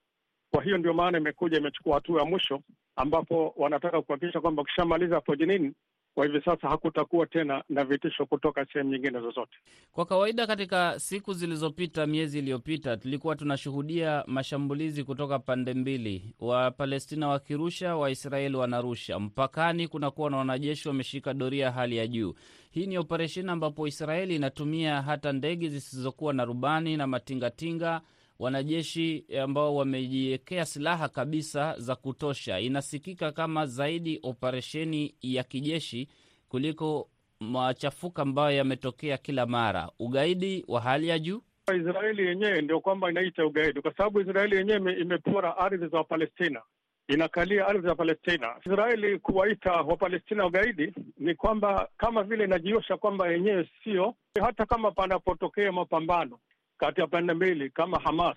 Kwa 0.51 0.63
hiyo 0.65 0.79
ndio 0.79 0.95
maana 0.95 1.19
imekuja 1.19 1.59
imechukua 1.59 1.95
hatua 1.95 2.21
ya 2.21 2.27
mwisho, 2.27 2.61
ambapo 2.97 3.55
wanataka 3.57 4.03
kuhakikisha 4.03 4.41
kwamba 4.41 4.63
ukishamaliza 4.63 5.15
hapo 5.15 5.37
Jenin, 5.37 5.75
kwa 6.15 6.27
hivi 6.27 6.41
sasa 6.45 6.69
hakutakuwa 6.69 7.27
tena 7.27 7.65
na 7.69 7.85
vitisho 7.85 8.27
kutoka 8.27 8.67
sehemu 8.73 8.91
nyingine 8.91 9.21
zozote. 9.21 9.57
Kwa 9.93 10.07
kawaida, 10.07 10.47
katika 10.47 10.99
siku 10.99 11.33
zilizopita, 11.33 12.07
miezi 12.07 12.39
iliyopita, 12.39 12.97
tulikuwa 12.97 13.37
tunashuhudia 13.37 14.25
mashambulizi 14.27 15.05
kutoka 15.05 15.39
pande 15.39 15.75
mbili, 15.75 16.35
Wapalestina 16.41 17.29
wakirusha, 17.29 17.97
Waisraeli 17.97 18.57
wanarusha. 18.57 19.19
Mpakani 19.19 19.89
kunakuwa 19.89 20.31
na 20.31 20.37
wanajeshi 20.37 20.89
wameshika 20.89 21.35
doria 21.35 21.71
hali 21.71 21.97
ya 21.97 22.07
juu. 22.07 22.35
Hii 22.71 22.87
ni 22.87 22.99
operesheni 22.99 23.51
ambapo 23.51 23.87
Israeli 23.89 24.37
inatumia 24.37 25.03
hata 25.03 25.33
ndege 25.33 25.69
zisizokuwa 25.69 26.33
na 26.33 26.45
rubani 26.45 26.97
na 26.97 27.07
matingatinga 27.07 28.01
wanajeshi 28.39 29.25
ambao 29.43 29.75
wamejiwekea 29.77 30.65
silaha 30.65 31.09
kabisa 31.09 31.75
za 31.79 31.97
kutosha. 31.97 32.61
Inasikika 32.61 33.33
kama 33.33 33.67
zaidi 33.67 34.21
operesheni 34.23 35.15
ya 35.23 35.43
kijeshi 35.45 36.09
kuliko 36.49 37.09
machafuko 37.41 38.23
ambayo 38.23 38.57
yametokea 38.57 39.19
kila 39.19 39.47
mara. 39.47 39.91
Ugaidi 39.99 40.65
wa 40.69 40.81
hali 40.81 41.09
ya 41.09 41.19
juu. 41.19 41.43
Israeli 41.75 42.27
yenyewe 42.27 42.63
ndio 42.63 42.81
kwamba 42.81 43.11
inaita 43.11 43.47
ugaidi, 43.47 43.81
kwa 43.81 43.95
sababu 43.97 44.21
Israeli 44.21 44.57
yenyewe 44.57 44.93
imepora 45.01 45.57
ardhi 45.59 45.87
za 45.89 45.97
Wapalestina, 45.99 46.63
inakalia 47.09 47.67
ardhi 47.67 47.87
za 47.87 47.95
Palestina. 47.95 48.55
Israeli 48.67 49.19
kuwaita 49.19 49.73
Wapalestina 49.73 50.47
ugaidi 50.47 50.93
ni 51.19 51.35
kwamba 51.35 51.89
kama 51.97 52.23
vile 52.23 52.45
inajiosha 52.45 52.97
kwamba 52.97 53.29
yenyewe 53.29 53.69
sio, 53.85 54.15
hata 54.43 54.67
kama 54.67 54.91
panapotokea 54.91 55.73
mapambano 55.73 56.39
kati 56.79 57.01
ya 57.01 57.07
pande 57.07 57.33
mbili 57.35 57.71
kama 57.71 57.99
Hamas 57.99 58.37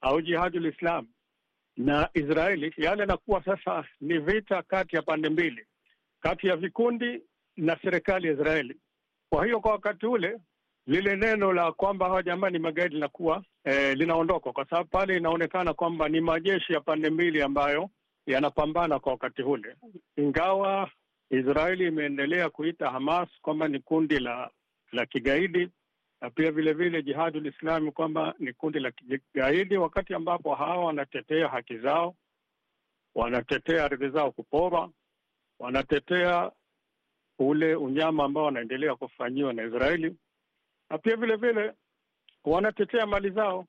au 0.00 0.20
Jihadul 0.22 0.66
Islam 0.66 1.06
na 1.76 2.08
Israeli, 2.14 2.74
yale 2.76 3.00
yanakuwa 3.00 3.44
sasa 3.44 3.84
ni 4.00 4.18
vita 4.18 4.62
kati 4.62 4.96
ya 4.96 5.02
pande 5.02 5.28
mbili, 5.28 5.66
kati 6.20 6.46
ya 6.46 6.56
vikundi 6.56 7.22
na 7.56 7.78
serikali 7.82 8.26
ya 8.26 8.32
Israeli. 8.32 8.76
Kwa 9.30 9.44
hiyo 9.44 9.60
kwa 9.60 9.72
wakati 9.72 10.06
ule 10.06 10.38
lile 10.86 11.16
neno 11.16 11.52
la 11.52 11.72
kwamba 11.72 12.06
hawa 12.06 12.22
jamaa 12.22 12.50
ni 12.50 12.58
magaidi 12.58 12.94
linakuwa 12.94 13.44
eh, 13.64 13.96
linaondoka, 13.96 14.52
kwa 14.52 14.64
sababu 14.66 14.88
pale 14.88 15.16
inaonekana 15.16 15.74
kwamba 15.74 16.08
ni 16.08 16.20
majeshi 16.20 16.72
ya 16.72 16.80
pande 16.80 17.10
mbili 17.10 17.42
ambayo 17.42 17.90
yanapambana 18.26 18.98
kwa 18.98 19.12
wakati 19.12 19.42
ule, 19.42 19.76
ingawa 20.16 20.90
Israeli 21.30 21.86
imeendelea 21.86 22.50
kuita 22.50 22.90
Hamas 22.90 23.28
kwamba 23.42 23.68
ni 23.68 23.78
kundi 23.80 24.18
la 24.18 24.50
la 24.92 25.06
kigaidi 25.06 25.68
na 26.22 26.30
pia 26.30 26.52
vile 26.52 26.72
vile 26.72 27.02
Jihadul 27.02 27.46
Islami 27.46 27.92
kwamba 27.92 28.34
ni 28.38 28.52
kundi 28.52 28.80
la 28.80 28.90
kigaidi, 28.90 29.76
wakati 29.76 30.14
ambapo 30.14 30.54
hawa 30.54 30.84
wanatetea 30.84 31.48
haki 31.48 31.78
zao, 31.78 32.16
wanatetea 33.14 33.84
ardhi 33.84 34.08
zao 34.10 34.32
kuporwa, 34.32 34.90
wanatetea 35.58 36.52
ule 37.38 37.74
unyama 37.74 38.24
ambao 38.24 38.44
wanaendelea 38.44 38.96
kufanyiwa 38.96 39.52
na 39.52 39.64
Israeli, 39.64 40.16
na 40.90 40.98
pia 40.98 41.16
vile 41.16 41.36
vile 41.36 41.72
wanatetea 42.44 43.06
mali 43.06 43.30
zao 43.30 43.66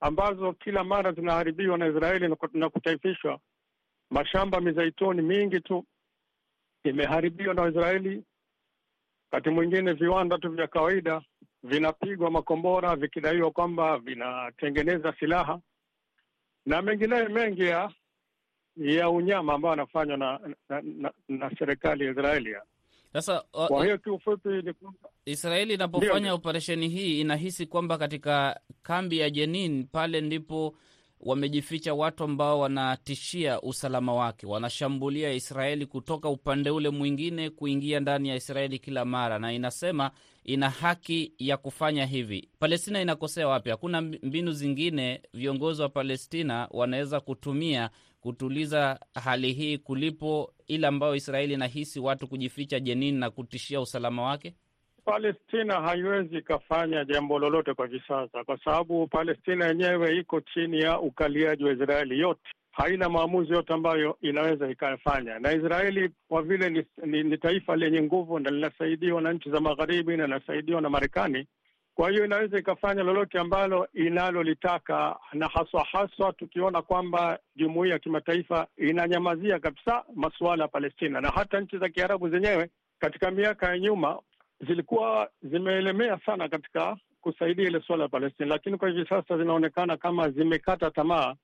ambazo 0.00 0.52
kila 0.52 0.84
mara 0.84 1.12
zinaharibiwa 1.12 1.78
na 1.78 1.86
Israeli 1.86 2.36
na 2.52 2.68
kutaifishwa. 2.70 3.40
Mashamba 4.10 4.60
mizaituni 4.60 5.22
mingi 5.22 5.60
tu 5.60 5.84
imeharibiwa 6.84 7.54
na 7.54 7.68
Israeli, 7.68 8.24
wakati 9.32 9.50
mwingine 9.50 9.92
viwanda 9.92 10.38
tu 10.38 10.50
vya 10.50 10.66
kawaida 10.66 11.22
vinapigwa 11.64 12.30
makombora 12.30 12.96
vikidaiwa 12.96 13.50
kwamba 13.50 13.98
vinatengeneza 13.98 15.14
silaha 15.20 15.60
na 16.66 16.82
mengineyo 16.82 17.28
mengi 17.28 17.62
ya 17.62 17.90
ya 18.76 19.10
unyama 19.10 19.54
ambayo 19.54 19.72
anafanywa 19.72 20.16
na, 20.16 20.40
na, 20.68 20.82
na, 20.82 21.12
na 21.28 21.50
serikali 21.58 22.04
ya 22.04 22.10
Israeli. 22.10 22.54
Sasa 23.12 23.40
kwa 23.68 23.84
hiyo 23.84 23.98
kiufupi 23.98 24.48
ni 24.48 24.72
kwamba 24.72 25.08
Israeli 25.24 25.74
inapofanya 25.74 26.34
operesheni 26.34 26.88
hii 26.88 27.20
inahisi 27.20 27.66
kwamba 27.66 27.98
katika 27.98 28.60
kambi 28.82 29.18
ya 29.18 29.30
Jenin 29.30 29.86
pale 29.86 30.20
ndipo 30.20 30.74
wamejificha 31.24 31.94
watu 31.94 32.24
ambao 32.24 32.60
wanatishia 32.60 33.60
usalama 33.60 34.14
wake, 34.14 34.46
wanashambulia 34.46 35.32
Israeli 35.32 35.86
kutoka 35.86 36.28
upande 36.28 36.70
ule 36.70 36.90
mwingine 36.90 37.50
kuingia 37.50 38.00
ndani 38.00 38.28
ya 38.28 38.36
Israeli 38.36 38.78
kila 38.78 39.04
mara, 39.04 39.38
na 39.38 39.52
inasema 39.52 40.10
ina 40.44 40.70
haki 40.70 41.32
ya 41.38 41.56
kufanya 41.56 42.06
hivi. 42.06 42.48
Palestina 42.58 43.00
inakosea 43.02 43.48
wapi? 43.48 43.70
Hakuna 43.70 44.00
mbinu 44.00 44.52
zingine 44.52 45.22
viongozi 45.34 45.82
wa 45.82 45.88
Palestina 45.88 46.68
wanaweza 46.70 47.20
kutumia 47.20 47.90
kutuliza 48.20 49.00
hali 49.14 49.52
hii 49.52 49.78
kulipo 49.78 50.52
ile 50.66 50.86
ambayo 50.86 51.14
Israeli 51.14 51.54
inahisi 51.54 52.00
watu 52.00 52.28
kujificha 52.28 52.80
Jenin 52.80 53.14
na 53.18 53.30
kutishia 53.30 53.80
usalama 53.80 54.22
wake? 54.22 54.54
Palestina 55.04 55.80
haiwezi 55.80 56.36
ikafanya 56.38 57.04
jambo 57.04 57.38
lolote 57.38 57.74
kwa 57.74 57.86
hivi 57.86 58.02
sasa, 58.08 58.44
kwa 58.44 58.58
sababu 58.64 59.06
Palestina 59.06 59.66
yenyewe 59.66 60.16
iko 60.16 60.40
chini 60.40 60.80
ya 60.80 61.00
ukaliaji 61.00 61.64
wa 61.64 61.72
Israeli 61.72 62.20
yote, 62.20 62.40
haina 62.72 63.08
maamuzi 63.08 63.52
yote 63.52 63.72
ambayo 63.72 64.16
inaweza 64.20 64.70
ikayafanya. 64.70 65.38
Na 65.38 65.52
Israeli 65.52 66.10
kwa 66.28 66.42
vile 66.42 66.70
ni, 66.70 66.84
ni, 67.06 67.22
ni 67.22 67.38
taifa 67.38 67.76
lenye 67.76 68.02
nguvu 68.02 68.38
na 68.38 68.50
linasaidiwa 68.50 69.20
na 69.22 69.32
nchi 69.32 69.50
za 69.50 69.60
Magharibi 69.60 70.16
na 70.16 70.24
linasaidiwa 70.26 70.80
na 70.80 70.90
Marekani, 70.90 71.46
kwa 71.94 72.10
hiyo 72.10 72.24
inaweza 72.24 72.58
ikafanya 72.58 73.02
lolote 73.02 73.38
ambalo 73.38 73.88
inalolitaka, 73.94 75.16
na 75.32 75.48
haswa 75.48 75.84
haswa 75.92 76.32
tukiona 76.32 76.82
kwamba 76.82 77.38
jumuiya 77.56 77.92
ya 77.94 77.98
kimataifa 77.98 78.66
inanyamazia 78.76 79.58
kabisa 79.58 80.04
masuala 80.14 80.64
ya 80.64 80.68
Palestina, 80.68 81.20
na 81.20 81.28
hata 81.30 81.60
nchi 81.60 81.78
za 81.78 81.88
Kiarabu 81.88 82.28
zenyewe 82.28 82.70
katika 82.98 83.30
miaka 83.30 83.66
ya 83.68 83.78
nyuma 83.78 84.18
zilikuwa 84.64 85.30
zimeelemea 85.42 86.18
sana 86.26 86.48
katika 86.48 86.96
kusaidia 87.20 87.66
ile 87.68 87.80
suala 87.80 88.02
la 88.02 88.08
Palestina, 88.08 88.48
lakini 88.48 88.78
kwa 88.78 88.88
hivi 88.88 89.08
sasa 89.08 89.38
zinaonekana 89.38 89.96
kama 89.96 90.30
zimekata 90.30 90.90
tamaa 90.90 91.34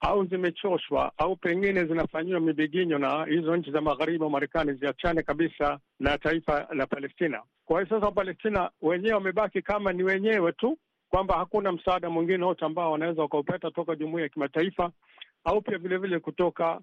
au 0.00 0.24
zimechoshwa 0.26 1.12
au 1.18 1.36
pengine 1.36 1.84
zinafanyiwa 1.84 2.40
mibiginyo 2.40 2.98
na 2.98 3.24
hizo 3.24 3.56
nchi 3.56 3.70
za 3.70 3.80
magharibi 3.80 4.24
wa 4.24 4.30
Marekani 4.30 4.72
ziachane 4.72 5.22
kabisa 5.22 5.78
na 5.98 6.18
taifa 6.18 6.68
la 6.74 6.86
Palestina. 6.86 7.42
Kwa 7.64 7.76
hiyo 7.80 7.88
sasa 7.88 8.06
Wapalestina 8.06 8.70
wenyewe 8.82 9.14
wamebaki 9.14 9.62
kama 9.62 9.92
ni 9.92 10.02
wenyewe 10.02 10.52
tu, 10.52 10.78
kwamba 11.08 11.34
hakuna 11.36 11.72
msaada 11.72 12.10
mwingine 12.10 12.44
wote 12.44 12.64
ambao 12.64 12.92
wanaweza 12.92 13.22
wakaupata 13.22 13.70
toka 13.70 13.96
jumuiya 13.96 14.22
ya 14.22 14.28
kimataifa 14.28 14.90
au 15.44 15.62
pia 15.62 15.78
vilevile 15.78 16.18
kutoka 16.18 16.80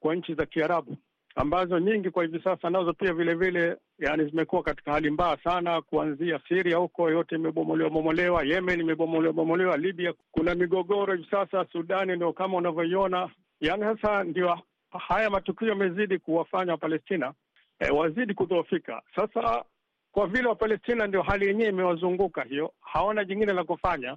kwa 0.00 0.14
nchi 0.14 0.34
za 0.34 0.46
Kiarabu 0.46 0.96
ambazo 1.34 1.78
nyingi 1.78 2.10
kwa 2.10 2.24
hivi 2.24 2.40
sasa 2.44 2.70
nazo 2.70 2.92
pia 2.92 3.12
vile 3.12 3.34
vile 3.34 3.76
yani 3.98 4.24
zimekuwa 4.24 4.62
katika 4.62 4.92
hali 4.92 5.10
mbaya 5.10 5.36
sana, 5.44 5.82
kuanzia 5.82 6.40
Syria 6.48 6.76
huko 6.76 7.10
yote 7.10 7.34
imebomolewa 7.34 7.90
bomolewa, 7.90 8.42
Yemen 8.44 8.80
imebomolewa 8.80 9.32
bomolewa, 9.32 9.76
Libya 9.76 10.14
kuna 10.32 10.54
migogoro 10.54 11.14
hivi 11.14 11.28
sasa, 11.30 11.66
Sudani 11.72 12.16
ndio 12.16 12.32
kama 12.32 12.56
unavyoiona. 12.56 13.30
Yani 13.60 13.82
sasa 13.82 14.24
ndio 14.24 14.58
haya 15.08 15.30
matukio 15.30 15.68
yamezidi 15.68 16.18
kuwafanya 16.18 16.72
Wapalestina 16.72 17.32
e, 17.78 17.90
wazidi 17.90 18.34
kudhoofika. 18.34 19.02
Sasa 19.16 19.64
kwa 20.12 20.26
vile 20.26 20.48
Wapalestina 20.48 21.06
ndio 21.06 21.22
hali 21.22 21.46
yenyewe 21.46 21.68
imewazunguka 21.70 22.42
hiyo, 22.42 22.72
hawana 22.80 23.24
jingine 23.24 23.52
la 23.52 23.64
kufanya. 23.64 24.16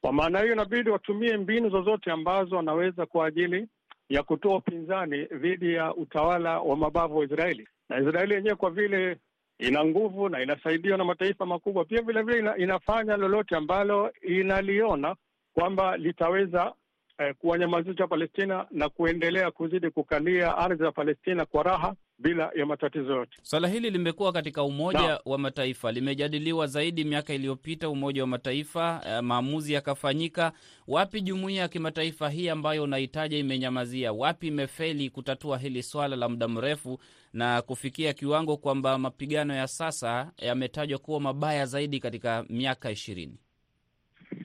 Kwa 0.00 0.12
maana 0.12 0.40
hiyo, 0.40 0.52
inabidi 0.52 0.90
watumie 0.90 1.36
mbinu 1.36 1.70
zozote 1.70 2.10
ambazo 2.10 2.56
wanaweza 2.56 3.06
kwa 3.06 3.26
ajili 3.26 3.68
ya 4.12 4.22
kutoa 4.22 4.56
upinzani 4.56 5.24
dhidi 5.24 5.74
ya 5.74 5.94
utawala 5.94 6.60
wa 6.60 6.76
mabavu 6.76 7.18
wa 7.18 7.24
Israeli. 7.24 7.68
Na 7.88 8.00
Israeli 8.00 8.34
yenyewe 8.34 8.54
kwa 8.56 8.70
vile 8.70 9.16
ina 9.58 9.84
nguvu 9.84 10.28
na 10.28 10.42
inasaidiwa 10.42 10.98
na 10.98 11.04
mataifa 11.04 11.46
makubwa, 11.46 11.84
pia 11.84 12.02
vile 12.02 12.22
vile 12.22 12.38
ina, 12.38 12.56
inafanya 12.56 13.16
lolote 13.16 13.56
ambalo 13.56 14.12
inaliona 14.22 15.16
kwamba 15.54 15.96
litaweza 15.96 16.72
eh, 17.18 17.34
kuwanyamazisha 17.38 18.06
Palestina 18.06 18.66
na 18.70 18.88
kuendelea 18.88 19.50
kuzidi 19.50 19.90
kukalia 19.90 20.56
ardhi 20.58 20.82
za 20.84 20.92
Palestina 20.92 21.44
kwa 21.46 21.62
raha 21.62 21.94
bila 22.22 22.50
ya 22.54 22.66
matatizo 22.66 23.12
yote. 23.12 23.36
Swala 23.42 23.68
hili 23.68 23.90
limekuwa 23.90 24.32
katika 24.32 24.62
Umoja 24.62 24.98
na 25.08 25.20
wa 25.24 25.38
Mataifa, 25.38 25.92
limejadiliwa 25.92 26.66
zaidi 26.66 27.04
miaka 27.04 27.34
iliyopita, 27.34 27.88
Umoja 27.88 28.20
wa 28.22 28.26
Mataifa, 28.26 29.02
eh, 29.06 29.22
maamuzi 29.22 29.72
yakafanyika. 29.72 30.52
Wapi 30.88 31.20
jumuiya 31.20 31.62
ya 31.62 31.68
kimataifa 31.68 32.28
hii 32.30 32.48
ambayo 32.48 32.82
unahitaja 32.82 33.38
imenyamazia? 33.38 34.12
Wapi 34.12 34.46
imefeli 34.48 35.10
kutatua 35.10 35.58
hili 35.58 35.82
swala 35.82 36.16
la 36.16 36.28
muda 36.28 36.48
mrefu 36.48 36.98
na 37.32 37.62
kufikia 37.62 38.12
kiwango 38.12 38.56
kwamba 38.56 38.98
mapigano 38.98 39.54
ya 39.54 39.66
sasa 39.66 40.32
yametajwa 40.38 40.98
kuwa 40.98 41.20
mabaya 41.20 41.66
zaidi 41.66 42.00
katika 42.00 42.44
miaka 42.48 42.90
ishirini? 42.90 43.38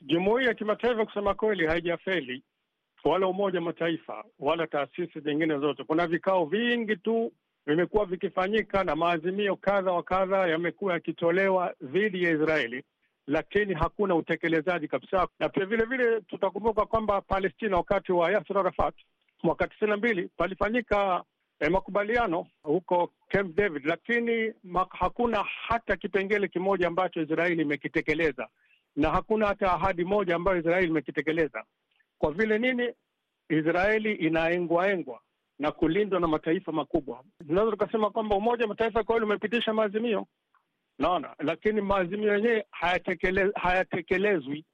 Jumuiya 0.06 0.48
ya 0.48 0.54
kimataifa 0.54 1.06
kusema 1.06 1.34
kweli 1.34 1.68
haijafeli, 1.68 2.44
wala 3.04 3.28
Umoja 3.28 3.60
wa 3.60 3.66
Mataifa 3.66 4.24
wala 4.40 4.68
taasisi 4.68 5.20
zingine 5.20 5.60
zote. 5.60 5.84
Kuna 5.84 6.08
vikao 6.08 6.46
vingi 6.46 6.96
tu 6.96 7.32
vimekuwa 7.68 8.06
vikifanyika 8.06 8.84
na 8.84 8.96
maazimio 8.96 9.56
kadha 9.56 9.92
wa 9.92 10.04
kadha 10.04 10.48
yamekuwa 10.48 10.94
yakitolewa 10.94 11.74
dhidi 11.82 12.24
ya 12.24 12.32
Israeli, 12.32 12.84
lakini 13.28 13.74
hakuna 13.74 14.16
utekelezaji 14.16 14.88
kabisa. 14.88 15.28
Na 15.40 15.50
pia 15.50 15.66
vile 15.66 15.86
vile 15.86 16.22
tutakumbuka 16.22 16.86
kwamba 16.86 17.22
Palestina 17.22 17.78
wakati 17.78 18.12
wa 18.12 18.32
Yasser 18.32 18.58
Arafat 18.58 18.96
mwaka 19.44 19.68
tisini 19.68 19.92
na 19.92 19.98
mbili 19.98 20.30
palifanyika 20.38 21.24
eh, 21.60 21.72
makubaliano 21.72 22.48
huko 22.64 23.12
Camp 23.28 23.56
David, 23.56 23.86
lakini 23.86 24.54
hakuna 24.90 25.44
hata 25.68 25.98
kipengele 25.98 26.48
kimoja 26.48 26.88
ambacho 26.88 27.22
Israeli 27.22 27.62
imekitekeleza 27.62 28.48
na 28.96 29.10
hakuna 29.10 29.48
hata 29.48 29.72
ahadi 29.74 30.04
moja 30.06 30.36
ambayo 30.36 30.60
Israeli 30.60 30.88
imekitekeleza. 30.88 31.64
Kwa 32.18 32.32
vile 32.32 32.58
nini? 32.60 32.94
Israeli 33.50 34.14
inaengwaengwa 34.14 35.20
na 35.60 35.72
kulindwa 35.72 36.20
na 36.20 36.28
mataifa 36.28 36.72
makubwa. 36.72 37.24
Tunaweza 37.48 37.72
tukasema 37.72 38.10
kwamba 38.10 38.36
Umoja 38.36 38.64
wa 38.64 38.70
Mataifa 38.70 39.04
kweli 39.04 39.26
umepitisha 39.26 39.74
maazimio, 39.74 40.28
naona, 41.00 41.36
lakini 41.40 41.82
maazimio 41.82 42.34
yenyewe 42.36 42.66
hayatekele, 42.72 43.52
hayatekelezwi. 43.56 44.66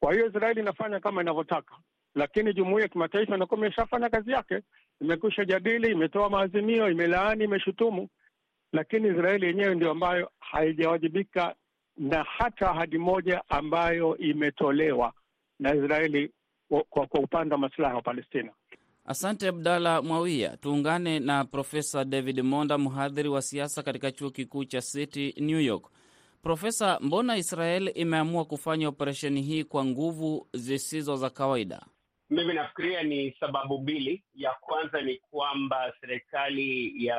Kwa 0.00 0.12
hiyo 0.14 0.26
Israeli 0.26 0.60
inafanya 0.60 1.00
kama 1.00 1.22
inavyotaka, 1.22 1.74
lakini 2.14 2.54
jumuiya 2.54 2.82
ya 2.82 2.88
kimataifa 2.88 3.36
inakuwa 3.36 3.58
imeshafanya 3.60 4.08
kazi 4.10 4.30
yake, 4.30 4.60
imekwisha 5.00 5.44
jadili, 5.44 5.90
imetoa 5.92 6.30
maazimio, 6.30 6.90
imelaani, 6.90 7.44
imeshutumu, 7.44 8.08
lakini 8.72 9.08
Israeli 9.08 9.46
yenyewe 9.46 9.74
ndio 9.74 9.90
ambayo 9.90 10.30
haijawajibika 10.40 11.54
na 11.96 12.22
hata 12.22 12.70
ahadi 12.70 12.98
moja 12.98 13.42
ambayo 13.48 14.16
imetolewa 14.16 15.12
na 15.58 15.74
Israeli 15.74 16.30
kwa, 16.90 17.06
kwa 17.06 17.20
upande 17.20 17.54
wa 17.54 17.58
masilahi 17.60 17.94
wa 17.94 18.02
Palestina. 18.02 18.52
Asante 19.06 19.48
Abdala 19.48 20.02
Mwawia. 20.02 20.56
Tuungane 20.56 21.18
na 21.20 21.44
Profesa 21.44 22.04
David 22.04 22.40
Monda, 22.40 22.78
mhadhiri 22.78 23.28
wa 23.28 23.42
siasa 23.42 23.82
katika 23.82 24.12
chuo 24.12 24.30
kikuu 24.30 24.64
cha 24.64 24.80
City 24.82 25.34
New 25.40 25.60
York. 25.60 25.84
Profesa, 26.42 26.98
mbona 27.00 27.36
Israel 27.36 27.92
imeamua 27.94 28.44
kufanya 28.44 28.88
operesheni 28.88 29.42
hii 29.42 29.64
kwa 29.64 29.84
nguvu 29.84 30.48
zisizo 30.52 31.16
za 31.16 31.30
kawaida? 31.30 31.86
Mimi 32.30 32.54
nafikiria 32.54 33.02
ni 33.02 33.32
sababu 33.40 33.78
mbili. 33.78 34.24
Ya 34.34 34.50
kwanza 34.60 35.00
ni 35.02 35.16
kwamba 35.16 35.92
serikali 36.00 36.92
ya 37.06 37.18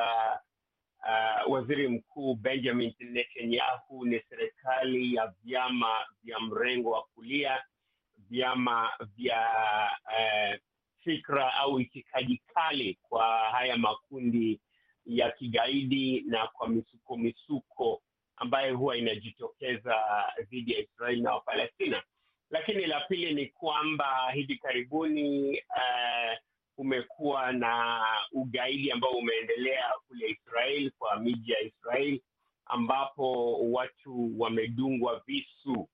uh, 0.98 1.52
waziri 1.52 1.88
mkuu 1.88 2.34
Benjamin 2.34 2.94
Netanyahu 3.00 4.04
ni 4.06 4.20
serikali 4.28 5.14
ya 5.14 5.32
vyama 5.44 5.92
vya 6.22 6.40
mrengo 6.40 6.90
wa 6.90 7.02
kulia, 7.14 7.62
vyama 8.30 8.90
vya 9.16 9.40
uh, 10.04 10.65
fikra 11.06 11.54
au 11.54 11.80
itikadi 11.80 12.42
kali 12.54 12.98
kwa 13.08 13.26
haya 13.38 13.76
makundi 13.76 14.60
ya 15.06 15.30
kigaidi 15.30 16.20
na 16.26 16.46
kwa 16.46 16.68
misuko 16.68 17.16
misuko 17.16 18.02
ambayo 18.36 18.76
huwa 18.76 18.96
inajitokeza 18.96 19.94
dhidi 20.50 20.72
ya 20.72 20.78
Israeli 20.78 21.20
na 21.20 21.32
Wapalestina. 21.34 22.02
Lakini 22.50 22.86
la 22.86 23.00
pili 23.00 23.34
ni 23.34 23.46
kwamba 23.46 24.30
hivi 24.32 24.56
karibuni 24.56 25.50
uh, 25.60 26.38
kumekuwa 26.76 27.52
na 27.52 28.02
ugaidi 28.32 28.90
ambao 28.92 29.10
umeendelea 29.10 29.92
kule 30.08 30.28
Israel 30.30 30.90
kwa 30.98 31.20
miji 31.20 31.52
ya 31.52 31.60
Israel 31.60 32.20
ambapo 32.66 33.54
watu 33.72 34.40
wamedungwa 34.40 35.22
visu 35.26 35.88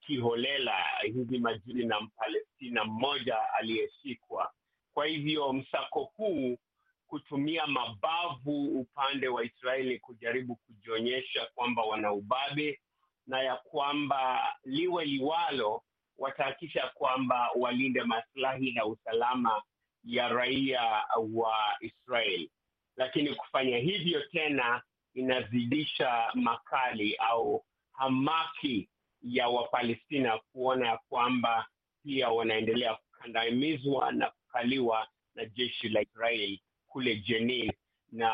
kiholela 0.00 0.84
hivi 1.02 1.38
majuri 1.38 1.86
na 1.86 2.00
Mpalestina 2.00 2.84
mmoja 2.84 3.36
aliyeshikwa. 3.58 4.52
Kwa 4.94 5.06
hivyo 5.06 5.52
msako 5.52 6.04
huu 6.16 6.58
kutumia 7.06 7.66
mabavu 7.66 8.80
upande 8.80 9.28
wa 9.28 9.44
Israeli 9.44 9.98
kujaribu 9.98 10.56
kujionyesha 10.56 11.46
kwamba 11.54 11.82
wana 11.82 12.12
ubabe 12.12 12.80
na 13.26 13.42
ya 13.42 13.56
kwamba 13.56 14.54
liwe 14.64 15.04
liwalo 15.04 15.82
watahakisha 16.18 16.90
kwamba 16.94 17.48
walinde 17.54 18.02
maslahi 18.04 18.72
na 18.72 18.86
usalama 18.86 19.62
ya 20.04 20.28
raia 20.28 21.04
wa 21.32 21.56
Israel, 21.80 22.48
lakini 22.96 23.34
kufanya 23.34 23.76
hivyo 23.78 24.20
tena 24.20 24.82
inazidisha 25.14 26.30
makali 26.34 27.14
au 27.16 27.64
hamaki 27.92 28.88
ya 29.22 29.48
Wapalestina 29.48 30.38
kuona 30.52 30.88
ya 30.88 30.98
kwamba 31.08 31.66
pia 32.02 32.28
wanaendelea 32.28 32.94
kukandamizwa 32.94 34.12
na 34.12 34.30
kukaliwa 34.30 35.08
na 35.34 35.44
jeshi 35.46 35.88
la 35.88 36.02
Israel 36.02 36.58
kule 36.88 37.16
Jenin 37.16 37.72
na 38.12 38.30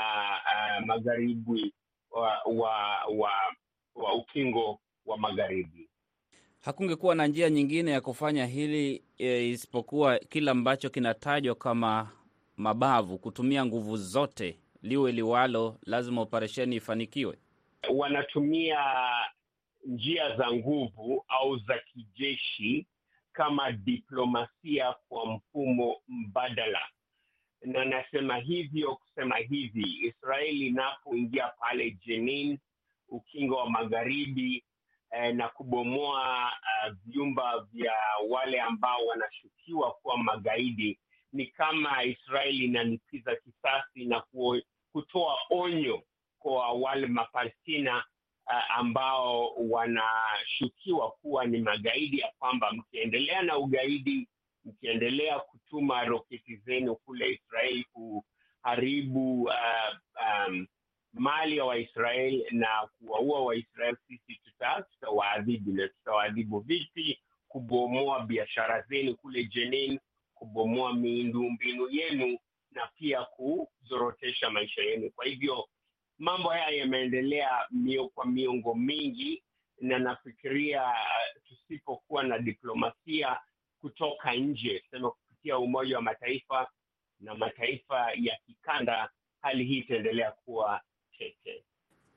uh, 0.79 0.87
magharibi 0.87 1.75
wa, 2.11 2.41
wa, 2.47 3.05
wa, 3.17 3.31
wa 3.95 4.15
ukingo 4.15 4.81
wa 5.07 5.19
magharibi. 5.19 5.89
Hakungekuwa 6.61 7.15
na 7.15 7.27
njia 7.27 7.51
nyingine 7.51 7.91
ya 7.91 8.01
kufanya 8.01 8.47
hili 8.47 9.03
e, 9.19 9.49
isipokuwa 9.49 10.19
kile 10.19 10.51
ambacho 10.51 10.91
kinatajwa 10.91 11.55
kama 11.55 12.11
mabavu, 12.57 13.19
kutumia 13.19 13.67
nguvu 13.67 13.97
zote, 13.97 14.59
liwe 14.83 15.13
liwalo, 15.13 15.79
lazima 15.83 16.21
operesheni 16.21 16.77
ifanikiwe. 16.77 17.39
Wanatumia 17.95 18.79
njia 19.87 20.37
za 20.37 20.53
nguvu 20.53 21.25
au 21.29 21.57
za 21.59 21.79
kijeshi 21.79 22.87
kama 23.33 23.73
diplomasia 23.73 24.95
kwa 25.09 25.27
mfumo 25.27 25.97
mbadala, 26.09 26.81
na 27.63 27.85
nasema 27.85 28.37
hivyo 28.37 28.97
kusema 28.97 29.37
hivi, 29.37 30.07
Israeli 30.07 30.67
inapoingia 30.67 31.49
pale 31.49 31.91
Jenin, 32.07 32.59
ukingo 33.09 33.57
wa 33.57 33.71
magharibi 33.71 34.65
eh, 35.11 35.35
na 35.35 35.49
kubomoa 35.49 36.45
uh, 36.53 36.93
vyumba 37.07 37.61
vya 37.73 37.93
wale 38.29 38.61
ambao 38.61 39.07
wanashukiwa 39.07 39.93
kuwa 39.93 40.19
magaidi, 40.19 40.99
ni 41.33 41.47
kama 41.47 42.05
Israeli 42.05 42.65
inanipiza 42.65 43.37
kisasi 43.37 44.05
na 44.05 44.23
kutoa 44.93 45.37
onyo 45.51 46.03
kwa 46.39 46.73
wale 46.73 47.07
Mapalestina 47.07 48.05
uh, 48.47 48.71
ambao 48.79 49.49
wanashukiwa 49.55 51.11
kuwa 51.11 51.45
ni 51.47 51.59
magaidi, 51.59 52.19
ya 52.19 52.33
kwamba 52.39 52.73
mkiendelea 52.73 53.43
na 53.43 53.59
ugaidi, 53.59 54.29
mkiendelea 54.65 55.39
kutuma 55.39 56.05
roketi 56.05 56.57
zenu 56.57 56.97
kule 56.97 57.31
Israeli 57.33 57.87
kuharibu 57.93 59.43
uh, 59.43 59.53
um, 60.49 60.67
mali 61.13 61.57
ya 61.57 61.65
Waisraeli 61.65 62.47
na 62.51 62.89
kuwaua 62.99 63.41
Waisraeli, 63.45 63.97
sisi 64.09 64.41
tutawaadhibu. 64.91 65.73
Na 65.73 65.89
tutawaadhibu 65.89 66.61
vipi? 66.61 67.19
Kubomoa 67.49 68.21
biashara 68.27 68.83
zenu 68.83 69.17
kule 69.17 69.45
Jenin, 69.45 69.99
kubomoa 70.35 70.93
miundombinu 70.95 71.89
yenu 71.91 72.39
na 72.71 72.87
pia 72.99 73.25
kuzorotesha 73.25 74.51
maisha 74.51 74.83
yenu. 74.83 75.11
Kwa 75.11 75.25
hivyo 75.27 75.69
mambo 76.19 76.49
haya 76.49 76.71
yameendelea 76.71 77.51
mio 77.71 78.09
kwa 78.09 78.27
miongo 78.27 78.75
mingi, 78.75 79.43
na 79.81 79.99
nafikiria 79.99 80.83
tusipokuwa 81.49 82.23
na 82.23 82.39
diplomasia 82.39 83.39
kutoka 83.81 84.35
nje, 84.35 84.85
sema 84.91 85.11
kupitia 85.11 85.59
Umoja 85.59 85.97
wa 85.97 86.03
Mataifa 86.03 86.69
na 87.21 87.35
mataifa 87.35 88.13
ya 88.15 88.39
kikanda, 88.47 89.11
hali 89.43 89.65
hii 89.65 89.79
itaendelea 89.79 90.31
kuwa 90.33 90.81
tete. 91.19 91.65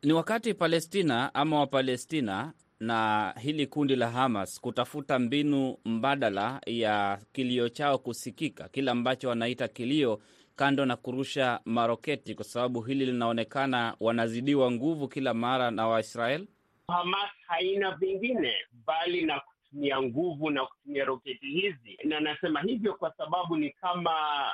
Ni 0.04 0.14
wakati 0.14 0.54
Palestina 0.54 1.34
ama 1.34 1.60
Wapalestina 1.60 2.54
na 2.80 3.34
hili 3.42 3.68
kundi 3.68 3.96
la 3.96 4.10
Hamas 4.12 4.60
kutafuta 4.62 5.20
mbinu 5.20 5.78
mbadala 5.86 6.62
ya 6.66 7.22
kilio 7.32 7.70
chao 7.70 7.98
kusikika, 7.98 8.70
kile 8.70 8.92
ambacho 8.92 9.30
wanaita 9.30 9.68
kilio, 9.68 10.22
kando 10.60 10.86
na 10.86 10.96
kurusha 10.96 11.60
maroketi, 11.66 12.36
kwa 12.36 12.46
sababu 12.46 12.82
hili 12.82 13.06
linaonekana 13.06 13.96
wanazidiwa 14.00 14.72
nguvu 14.72 15.08
kila 15.08 15.34
mara 15.34 15.72
na 15.72 15.88
Waisrael. 15.88 16.48
Hamas 16.88 17.30
haina 17.48 17.92
vingine 17.92 18.54
bali 18.86 19.26
na 19.26 19.40
kutumia 19.40 20.02
nguvu 20.02 20.50
na 20.50 20.66
kutumia 20.66 21.06
roketi 21.06 21.46
hizi, 21.46 21.98
na 22.04 22.20
nasema 22.20 22.62
hivyo 22.62 22.94
kwa 22.94 23.14
sababu 23.18 23.58
ni 23.58 23.70
kama 23.70 24.12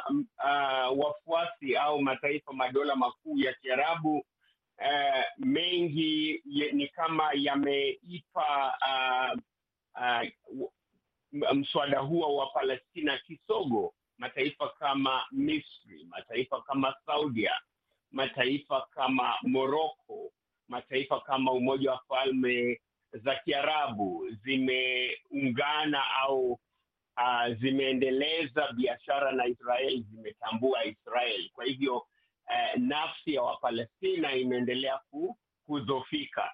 uh, 0.10 1.00
wafuasi 1.06 1.76
au 1.78 2.02
mataifa 2.02 2.54
madola 2.54 2.96
makuu 2.96 3.40
ya 3.40 3.54
Kiarabu 3.54 4.26
Uh, 4.80 5.46
mengi 5.46 6.42
ye, 6.46 6.72
ni 6.72 6.88
kama 6.88 7.30
yameipa 7.34 8.74
uh, 8.88 9.40
uh, 10.02 11.54
mswada 11.54 12.00
huo 12.00 12.36
wa 12.36 12.46
Palestina 12.48 13.18
kisogo. 13.18 13.94
Mataifa 14.18 14.70
kama 14.70 15.26
Misri, 15.32 16.04
mataifa 16.10 16.62
kama 16.62 16.96
Saudia, 17.06 17.54
mataifa 18.12 18.82
kama 18.92 19.34
Moroko, 19.44 20.32
mataifa 20.68 21.20
kama 21.22 21.52
Umoja 21.52 21.92
wa 21.92 22.02
Falme 22.08 22.82
za 23.14 23.36
Kiarabu 23.36 24.30
zimeungana 24.44 26.12
au 26.12 26.52
uh, 27.18 27.54
zimeendeleza 27.62 28.72
biashara 28.74 29.32
na 29.32 29.46
Israel, 29.48 30.04
zimetambua 30.12 30.86
Israel. 30.86 31.50
Kwa 31.54 31.66
hivyo 31.66 32.06
Uh, 32.48 32.80
nafsi 32.82 33.34
ya 33.34 33.42
Wapalestina 33.42 34.36
imeendelea 34.36 35.00
kudhofika. 35.66 36.52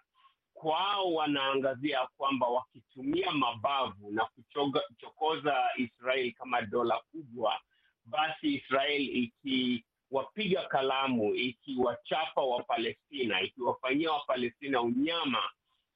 Kwao 0.62 1.13
wanaangazia 1.13 2.08
kwamba 2.17 2.47
wakitumia 2.47 3.32
mabavu 3.32 4.12
na 4.12 4.26
kuchokoza 4.26 5.56
Israel 5.78 6.32
kama 6.34 6.62
dola 6.62 7.00
kubwa, 7.12 7.60
basi 8.06 8.54
Israel 8.56 9.02
ikiwapiga 9.02 10.62
kalamu, 10.67 11.36
ikiwachapa 11.36 12.41
Wapalestina, 12.41 13.41
ikiwafanyia 13.41 14.12
Wapalestina 14.12 14.82
unyama, 14.82 15.50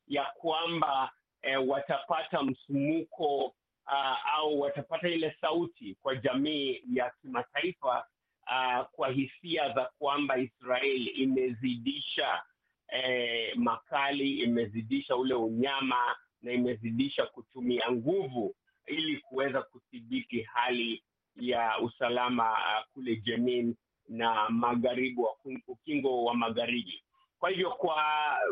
ya 0.08 0.26
kwamba 0.26 1.12
eh, 1.42 1.68
watapata 1.70 2.44
msumuko 2.44 3.46
uh, 3.88 4.34
au 4.36 4.60
watapata 4.62 5.10
ile 5.10 5.36
sauti 5.42 5.96
kwa 6.02 6.16
jamii 6.16 6.82
ya 6.94 7.12
kimataifa 7.22 8.06
uh, 8.48 8.86
kwa 8.92 9.10
hisia 9.10 9.74
za 9.74 9.90
kwamba 10.00 10.38
Israel 10.38 11.20
imezidisha 11.20 12.44
eh, 12.88 13.56
makali, 13.58 14.32
imezidisha 14.40 15.16
ule 15.16 15.34
unyama 15.34 16.16
na 16.42 16.52
imezidisha 16.52 17.26
kutumia 17.26 17.92
nguvu 17.92 18.56
ili 18.86 19.18
kuweza 19.18 19.62
kudhibiti 19.62 20.42
hali 20.42 21.04
ya 21.36 21.80
usalama 21.80 22.52
uh, 22.52 22.94
kule 22.94 23.16
Jenin 23.16 23.76
na 24.10 24.50
magharibi 24.50 25.22
wa 25.22 25.36
ukingo 25.68 26.24
wa 26.24 26.34
magharibi. 26.36 27.04
Kwa 27.40 27.50
hivyo 27.50 27.70
kwa 27.72 28.04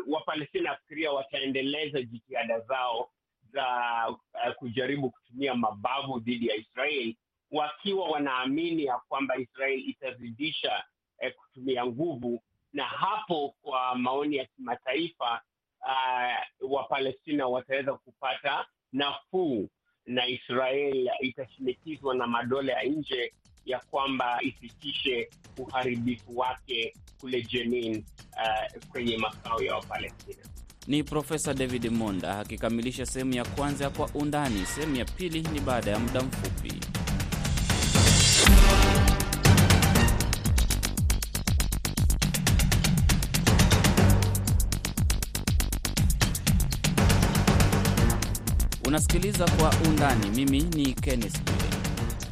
Wapalestina 0.06 0.70
nafikiria 0.70 1.12
wataendeleza 1.12 2.02
jitihada 2.02 2.60
zao 2.60 3.10
za 3.52 3.66
uh, 4.08 4.52
kujaribu 4.54 5.10
kutumia 5.10 5.54
mabavu 5.54 6.20
dhidi 6.20 6.46
ya 6.48 6.56
Israel 6.56 7.14
wakiwa 7.50 8.08
wanaamini 8.08 8.84
ya 8.84 8.98
kwamba 9.08 9.36
Israel 9.36 9.88
itazidisha 9.88 10.84
eh, 11.18 11.34
kutumia 11.34 11.86
nguvu, 11.86 12.42
na 12.74 12.84
hapo 12.84 13.54
kwa 13.62 13.94
maoni 13.94 14.36
ya 14.36 14.44
kimataifa 14.44 15.40
uh, 15.80 16.72
Wapalestina 16.72 17.46
wataweza 17.46 17.92
kupata 17.94 18.66
nafuu 18.92 19.68
na 20.06 20.26
Israel 20.26 21.10
itashinikizwa 21.20 22.14
na 22.14 22.26
madola 22.26 22.72
ya 22.72 22.82
nje 22.82 23.32
ya 23.64 23.78
kwamba 23.90 24.38
isitishe 24.42 25.30
uharibifu 25.58 26.38
wake 26.38 26.94
kule 27.20 27.42
Jenin, 27.42 28.04
uh, 28.32 28.84
kwenye 28.92 29.16
makao 29.18 29.62
ya 29.62 29.74
Wapalestina. 29.74 30.42
Ni 30.86 31.02
Profesa 31.04 31.54
David 31.54 31.92
Monda 31.92 32.38
akikamilisha 32.38 33.06
sehemu 33.06 33.34
ya 33.34 33.44
kwanza 33.44 33.84
ya 33.84 33.90
Kwa 33.90 34.08
Undani. 34.14 34.66
Sehemu 34.66 34.96
ya 34.96 35.04
pili 35.04 35.42
ni 35.42 35.60
baada 35.60 35.90
ya 35.90 35.98
muda 35.98 36.20
mfupi. 36.22 36.72
Unasikiliza 48.94 49.44
Kwa 49.58 49.74
Undani. 49.88 50.30
Mimi 50.30 50.62
ni 50.62 50.92
Kenneth 50.94 51.42
Bwire. 51.44 51.76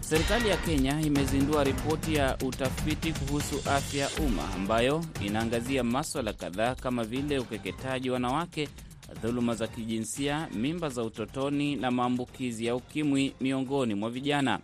Serikali 0.01 0.49
ya 0.49 0.57
Kenya 0.57 1.01
imezindua 1.01 1.65
ripoti 1.65 2.15
ya 2.15 2.39
utafiti 2.39 3.13
kuhusu 3.13 3.71
afya 3.71 4.01
ya 4.01 4.11
umma 4.27 4.55
ambayo 4.55 5.05
inaangazia 5.27 5.85
maswala 5.85 6.33
kadhaa 6.33 6.75
kama 6.75 7.05
vile 7.05 7.39
ukeketaji 7.39 8.11
wanawake, 8.11 8.69
dhuluma 9.23 9.55
za 9.55 9.67
kijinsia, 9.67 10.49
mimba 10.55 10.89
za 10.89 11.03
utotoni 11.03 11.77
na 11.77 11.91
maambukizi 11.91 12.67
ya 12.67 12.75
ukimwi 12.77 13.35
miongoni 13.41 13.95
mwa 13.95 14.11
vijana. 14.11 14.61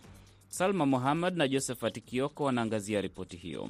Salma 0.49 0.87
Muhammad 0.87 1.37
na 1.37 1.49
Josephat 1.49 2.01
Kioko 2.05 2.45
wanaangazia 2.45 3.01
ripoti 3.01 3.37
hiyo. 3.37 3.69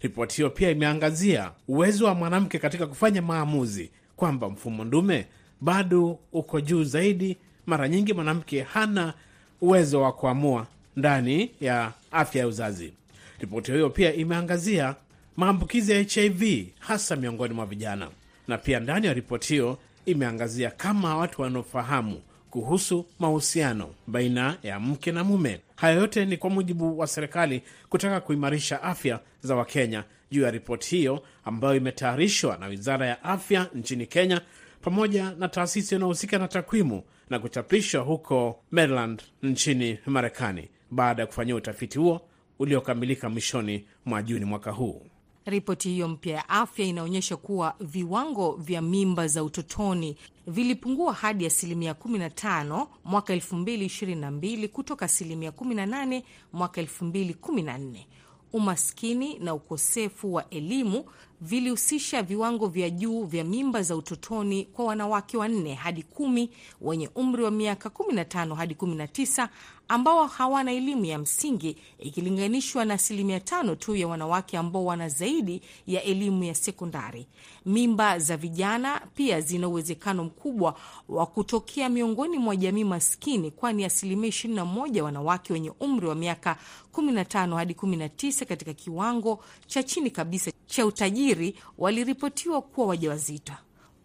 Ripoti 0.00 0.36
hiyo 0.36 0.50
pia 0.50 0.70
imeangazia 0.70 1.52
uwezo 1.68 2.04
wa 2.06 2.14
mwanamke 2.14 2.58
katika 2.58 2.86
kufanya 2.86 3.22
maamuzi, 3.22 3.90
kwamba 4.16 4.50
mfumo 4.50 4.84
ndume 4.84 5.26
bado 5.64 6.18
uko 6.32 6.60
juu 6.60 6.84
zaidi. 6.84 7.36
Mara 7.66 7.88
nyingi 7.88 8.12
mwanamke 8.12 8.62
hana 8.62 9.14
uwezo 9.60 10.00
wa 10.02 10.12
kuamua 10.12 10.66
ndani 10.96 11.50
ya 11.60 11.92
afya 12.10 12.40
ya 12.40 12.46
uzazi. 12.48 12.92
Ripoti 13.40 13.72
hiyo 13.72 13.90
pia 13.90 14.14
imeangazia 14.14 14.94
maambukizi 15.36 15.92
ya 15.92 16.02
HIV 16.02 16.66
hasa 16.78 17.16
miongoni 17.16 17.54
mwa 17.54 17.66
vijana, 17.66 18.08
na 18.48 18.58
pia 18.58 18.80
ndani 18.80 19.06
ya 19.06 19.12
ripoti 19.14 19.48
hiyo 19.52 19.78
imeangazia 20.06 20.70
kama 20.70 21.16
watu 21.16 21.42
wanaofahamu 21.42 22.20
kuhusu 22.50 23.06
mahusiano 23.18 23.88
baina 24.06 24.56
ya 24.62 24.80
mke 24.80 25.12
na 25.12 25.24
mume. 25.24 25.60
Haya 25.76 25.94
yote 25.94 26.24
ni 26.26 26.36
kwa 26.36 26.50
mujibu 26.50 26.98
wa 26.98 27.06
serikali 27.06 27.62
kutaka 27.88 28.20
kuimarisha 28.20 28.82
afya 28.82 29.20
za 29.42 29.56
Wakenya. 29.56 30.04
Juu 30.30 30.42
ya 30.42 30.50
ripoti 30.50 30.96
hiyo 30.96 31.22
ambayo 31.44 31.76
imetayarishwa 31.76 32.56
na 32.58 32.66
wizara 32.66 33.06
ya 33.06 33.24
afya 33.24 33.66
nchini 33.74 34.06
Kenya 34.06 34.40
pamoja 34.84 35.30
na 35.38 35.48
taasisi 35.48 35.94
inayohusika 35.94 36.38
na 36.38 36.48
takwimu 36.48 37.02
na 37.30 37.38
kuchapishwa 37.38 38.02
huko 38.02 38.60
Maryland 38.70 39.22
nchini 39.42 39.98
Marekani 40.06 40.68
baada 40.90 41.22
ya 41.22 41.26
kufanyia 41.26 41.56
utafiti 41.56 41.98
huo 41.98 42.20
uliokamilika 42.58 43.28
mwishoni 43.30 43.84
mwa 44.06 44.22
Juni 44.22 44.44
mwaka 44.44 44.70
huu. 44.70 45.02
Ripoti 45.46 45.88
hiyo 45.88 46.08
mpya 46.08 46.34
ya 46.36 46.48
afya 46.48 46.84
inaonyesha 46.86 47.36
kuwa 47.36 47.74
viwango 47.80 48.52
vya 48.52 48.82
mimba 48.82 49.28
za 49.28 49.44
utotoni 49.44 50.16
vilipungua 50.46 51.12
hadi 51.12 51.46
asilimia 51.46 51.92
15 51.92 52.86
mwaka 53.04 53.36
2022 53.36 54.68
kutoka 54.68 55.04
asilimia 55.04 55.50
18 55.50 56.22
mwaka 56.52 56.82
2014. 56.82 58.06
Umaskini 58.52 59.38
na 59.38 59.54
ukosefu 59.54 60.34
wa 60.34 60.50
elimu 60.50 61.04
vilihusisha 61.40 62.22
viwango 62.22 62.66
vya 62.68 62.90
juu 62.90 63.24
vya 63.24 63.44
mimba 63.44 63.82
za 63.82 63.96
utotoni 63.96 64.64
kwa 64.64 64.84
wanawake 64.84 65.36
wanne 65.36 65.74
hadi 65.74 66.02
kumi 66.02 66.50
wenye 66.80 67.10
umri 67.14 67.42
wa 67.44 67.50
miaka 67.50 67.88
15 67.88 68.54
hadi 68.54 68.74
19 68.74 69.48
ambao 69.88 70.26
hawana 70.26 70.72
elimu 70.72 71.04
ya 71.04 71.18
msingi 71.18 71.76
ikilinganishwa 71.98 72.84
na 72.84 72.94
asilimia 72.94 73.40
tano 73.40 73.74
tu 73.74 73.96
ya 73.96 74.08
wanawake 74.08 74.56
ambao 74.58 74.84
wana 74.84 75.08
zaidi 75.08 75.62
ya 75.86 76.02
elimu 76.02 76.44
ya 76.44 76.54
sekondari. 76.54 77.26
Mimba 77.66 78.18
za 78.18 78.36
vijana 78.36 79.00
pia 79.14 79.40
zina 79.40 79.68
uwezekano 79.68 80.24
mkubwa 80.24 80.74
wa 81.08 81.26
kutokea 81.26 81.88
miongoni 81.88 82.38
mwa 82.38 82.56
jamii 82.56 82.84
maskini, 82.84 83.50
kwani 83.50 83.84
asilimia 83.84 84.30
21 84.30 85.00
wanawake 85.00 85.52
wenye 85.52 85.72
umri 85.80 86.06
wa 86.06 86.14
miaka 86.14 86.56
15 86.92 87.56
hadi 87.56 87.74
19 87.74 88.44
katika 88.46 88.72
kiwango 88.74 89.44
cha 89.66 89.82
chini 89.82 90.10
kabisa 90.10 90.50
cha 90.66 90.86
utajiri 90.86 91.54
waliripotiwa 91.78 92.62
kuwa 92.62 92.86
wajawazito. 92.86 93.52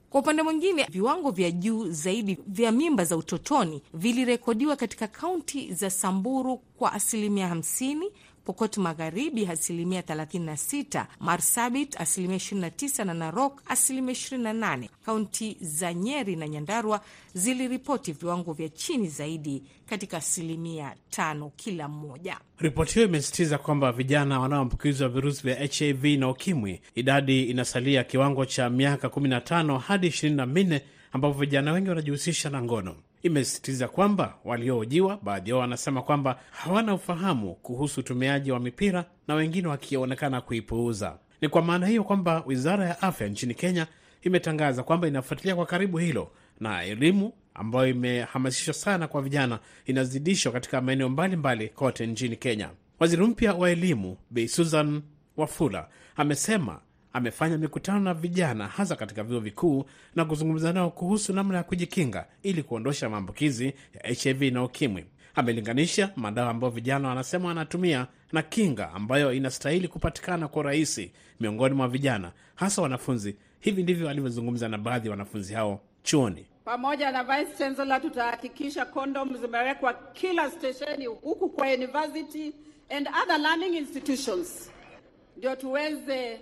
Kwa 0.10 0.22
upande 0.22 0.44
mwingine, 0.44 0.88
viwango 0.92 1.32
vya 1.32 1.52
juu 1.52 1.92
zaidi 1.92 2.38
vya 2.48 2.72
mimba 2.72 3.06
za 3.06 3.18
utotoni 3.18 3.82
vilirekodiwa 3.94 4.76
katika 4.76 5.08
kaunti 5.08 5.74
za 5.74 5.90
Samburu 5.90 6.58
kwa 6.58 6.94
asilimia 6.94 7.50
50, 7.56 8.04
Pokot 8.50 8.78
Magharibi 8.78 9.46
asilimia 9.48 10.02
36, 10.02 11.06
Marsabit 11.20 12.02
asilimia 12.02 12.38
29 12.38 13.06
na 13.06 13.14
Narok 13.14 13.62
asilimia 13.68 14.14
28. 14.14 14.90
Kaunti 15.06 15.58
za 15.62 15.94
Nyeri 15.94 16.36
na 16.36 16.48
Nyandarua 16.48 17.02
ziliripoti 17.34 18.12
viwango 18.12 18.54
vya 18.54 18.70
chini 18.70 19.08
zaidi 19.08 19.64
katika 19.86 20.18
asilimia 20.18 20.96
tano 21.10 21.52
kila 21.56 21.88
mmoja. 21.88 22.38
Ripoti 22.60 22.94
hiyo 22.94 23.06
imesisitiza 23.06 23.58
kwamba 23.58 23.92
vijana 23.92 24.40
wanaoambukizwa 24.40 25.10
virusi 25.10 25.44
vya 25.44 25.56
HIV 25.56 26.06
na 26.06 26.30
ukimwi, 26.30 26.82
idadi 26.96 27.44
inasalia 27.44 28.04
kiwango 28.04 28.46
cha 28.46 28.70
miaka 28.70 29.08
15 29.08 29.80
hadi 29.80 30.08
24, 30.08 30.82
ambapo 31.12 31.40
vijana 31.40 31.72
wengi 31.74 31.90
wanajihusisha 31.90 32.50
na 32.50 32.62
ngono. 32.62 32.96
Imesisitiza 33.24 33.88
kwamba 33.88 34.36
waliohojiwa, 34.46 35.20
baadhi 35.24 35.50
yao 35.50 35.60
wanasema 35.60 36.02
kwamba 36.02 36.40
hawana 36.52 36.94
ufahamu 36.94 37.56
kuhusu 37.56 38.00
utumiaji 38.00 38.52
wa 38.52 38.60
mipira 38.60 39.06
na 39.28 39.36
wengine 39.36 39.68
wakionekana 39.68 40.42
kuipuuza. 40.42 41.18
Ni 41.42 41.50
kwa 41.50 41.62
maana 41.62 41.88
hiyo 41.88 42.04
kwamba 42.04 42.44
wizara 42.46 42.86
ya 42.86 43.02
afya 43.02 43.28
nchini 43.28 43.54
Kenya 43.54 43.88
imetangaza 44.22 44.84
kwamba 44.84 45.08
inafuatilia 45.08 45.56
kwa 45.56 45.66
karibu 45.66 45.98
hilo 45.98 46.32
na 46.60 46.84
elimu 46.84 47.34
ambayo 47.54 47.88
imehamasishwa 47.88 48.74
sana 48.74 49.08
kwa 49.08 49.22
vijana 49.22 49.60
inazidishwa 49.86 50.52
katika 50.52 50.82
maeneo 50.82 51.10
mbalimbali 51.10 51.70
kote 51.70 52.08
nchini 52.08 52.36
Kenya. 52.36 52.70
Waziri 53.00 53.26
mpya 53.26 53.54
wa 53.54 53.70
elimu 53.72 54.18
Bi 54.30 54.48
Susan 54.48 55.02
Wafula 55.38 55.88
amesema 56.16 56.80
amefanya 57.14 57.58
mikutano 57.58 58.00
na 58.00 58.14
vijana 58.14 58.68
hasa 58.68 58.96
katika 58.96 59.24
vyuo 59.24 59.40
vikuu 59.40 59.86
na 60.16 60.26
kuzungumza 60.26 60.74
nao 60.74 60.90
kuhusu 60.92 61.34
namna 61.34 61.58
ya 61.58 61.64
kujikinga 61.64 62.26
ili 62.44 62.64
kuondosha 62.64 63.10
maambukizi 63.10 63.74
ya 63.94 64.14
HIV 64.14 64.42
na 64.54 64.64
ukimwi. 64.64 65.06
Amelinganisha 65.36 66.12
madawa 66.16 66.50
ambayo 66.50 66.72
vijana 66.72 67.08
wanasema 67.10 67.48
wanatumia 67.48 68.08
na 68.32 68.42
kinga 68.42 68.92
ambayo 68.94 69.34
inastahili 69.34 69.88
kupatikana 69.88 70.48
kwa 70.48 70.60
urahisi 70.60 71.12
miongoni 71.40 71.76
mwa 71.76 71.88
vijana, 71.88 72.32
hasa 72.56 72.82
wanafunzi. 72.82 73.36
Hivi 73.60 73.84
ndivyo 73.84 74.10
alivyozungumza 74.10 74.70
na 74.70 74.78
baadhi 74.78 75.08
ya 75.08 75.12
wanafunzi 75.12 75.54
hao 75.54 75.82
chuoni. 76.04 76.46
Pamoja 76.66 77.12
na 77.12 77.24
Vice 77.24 77.58
Chancellor 77.58 78.02
tutahakikisha 78.02 78.86
kondom 78.86 79.38
zimewekwa 79.38 79.94
kila 79.94 80.52
stesheni 80.52 81.06
huku 81.06 81.50
kwa 81.50 81.68
university 81.68 82.54
and 82.90 83.08
other 83.24 83.40
learning 83.40 83.76
institutions, 83.78 84.72
ndio 85.38 85.56
tuweze 85.56 86.42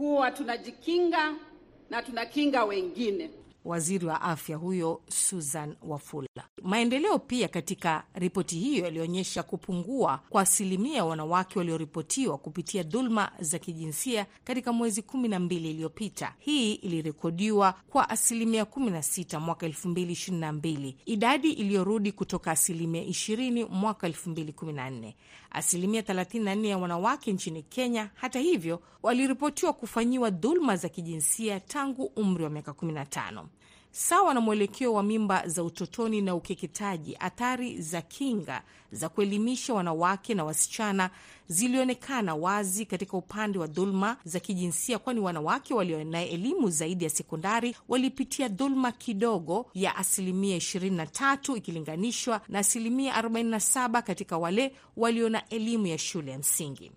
kuwa 0.00 0.30
tunajikinga 0.30 1.34
na 1.90 2.02
tunakinga 2.02 2.64
wengine. 2.64 3.30
Waziri 3.64 4.06
wa 4.06 4.20
afya 4.22 4.56
huyo 4.56 5.00
Susan 5.08 5.76
Wafula. 5.82 6.28
Maendeleo 6.62 7.18
pia 7.18 7.48
katika 7.48 8.04
ripoti 8.14 8.56
hiyo 8.58 8.84
yalionyesha 8.84 9.42
kupungua 9.42 10.20
kwa 10.30 10.42
asilimia 10.42 11.04
wanawake 11.04 11.58
walioripotiwa 11.58 12.38
kupitia 12.38 12.82
dhuluma 12.82 13.32
za 13.40 13.58
kijinsia 13.58 14.26
katika 14.44 14.72
mwezi 14.72 15.02
kumi 15.02 15.28
na 15.28 15.38
mbili 15.40 15.70
iliyopita. 15.70 16.34
Hii 16.38 16.74
ilirekodiwa 16.74 17.72
kwa 17.90 18.10
asilimia 18.10 18.62
16 18.64 19.40
mwaka 19.40 19.66
2022, 19.68 20.94
idadi 21.06 21.52
iliyorudi 21.52 22.12
kutoka 22.12 22.50
asilimia 22.50 23.02
20 23.04 23.68
mwaka 23.70 24.08
2014. 24.08 25.12
Asilimia 25.50 26.00
34 26.02 26.66
ya 26.66 26.78
wanawake 26.78 27.32
nchini 27.32 27.62
Kenya, 27.62 28.10
hata 28.14 28.38
hivyo, 28.38 28.82
waliripotiwa 29.02 29.72
kufanyiwa 29.72 30.30
dhuluma 30.30 30.76
za 30.76 30.88
kijinsia 30.88 31.60
tangu 31.60 32.04
umri 32.04 32.44
wa 32.44 32.50
miaka 32.50 32.70
15. 32.72 33.44
Sawa 33.92 34.34
na 34.34 34.40
mwelekeo 34.40 34.92
wa 34.94 35.02
mimba 35.02 35.48
za 35.48 35.64
utotoni 35.64 36.22
na 36.22 36.34
ukeketaji, 36.34 37.16
athari 37.20 37.82
za 37.82 38.02
kinga 38.02 38.62
za 38.92 39.08
kuelimisha 39.08 39.74
wanawake 39.74 40.34
na 40.34 40.44
wasichana 40.44 41.10
zilionekana 41.48 42.34
wazi 42.34 42.86
katika 42.86 43.16
upande 43.16 43.58
wa 43.58 43.66
dhuluma 43.66 44.16
za 44.24 44.40
kijinsia, 44.40 44.98
kwani 44.98 45.20
wanawake 45.20 45.74
walio 45.74 46.04
na 46.04 46.22
elimu 46.26 46.70
zaidi 46.70 47.04
ya 47.04 47.10
sekondari 47.10 47.76
walipitia 47.88 48.48
dhuluma 48.48 48.92
kidogo 48.92 49.66
ya 49.74 49.96
asilimia 49.96 50.56
23 50.56 51.56
ikilinganishwa 51.56 52.40
na 52.48 52.58
asilimia 52.58 53.22
47 53.22 54.02
katika 54.02 54.38
wale 54.38 54.72
walio 54.96 55.28
na 55.28 55.48
elimu 55.48 55.86
ya 55.86 55.98
shule 55.98 56.30
ya 56.32 56.38
msingi. 56.38 56.92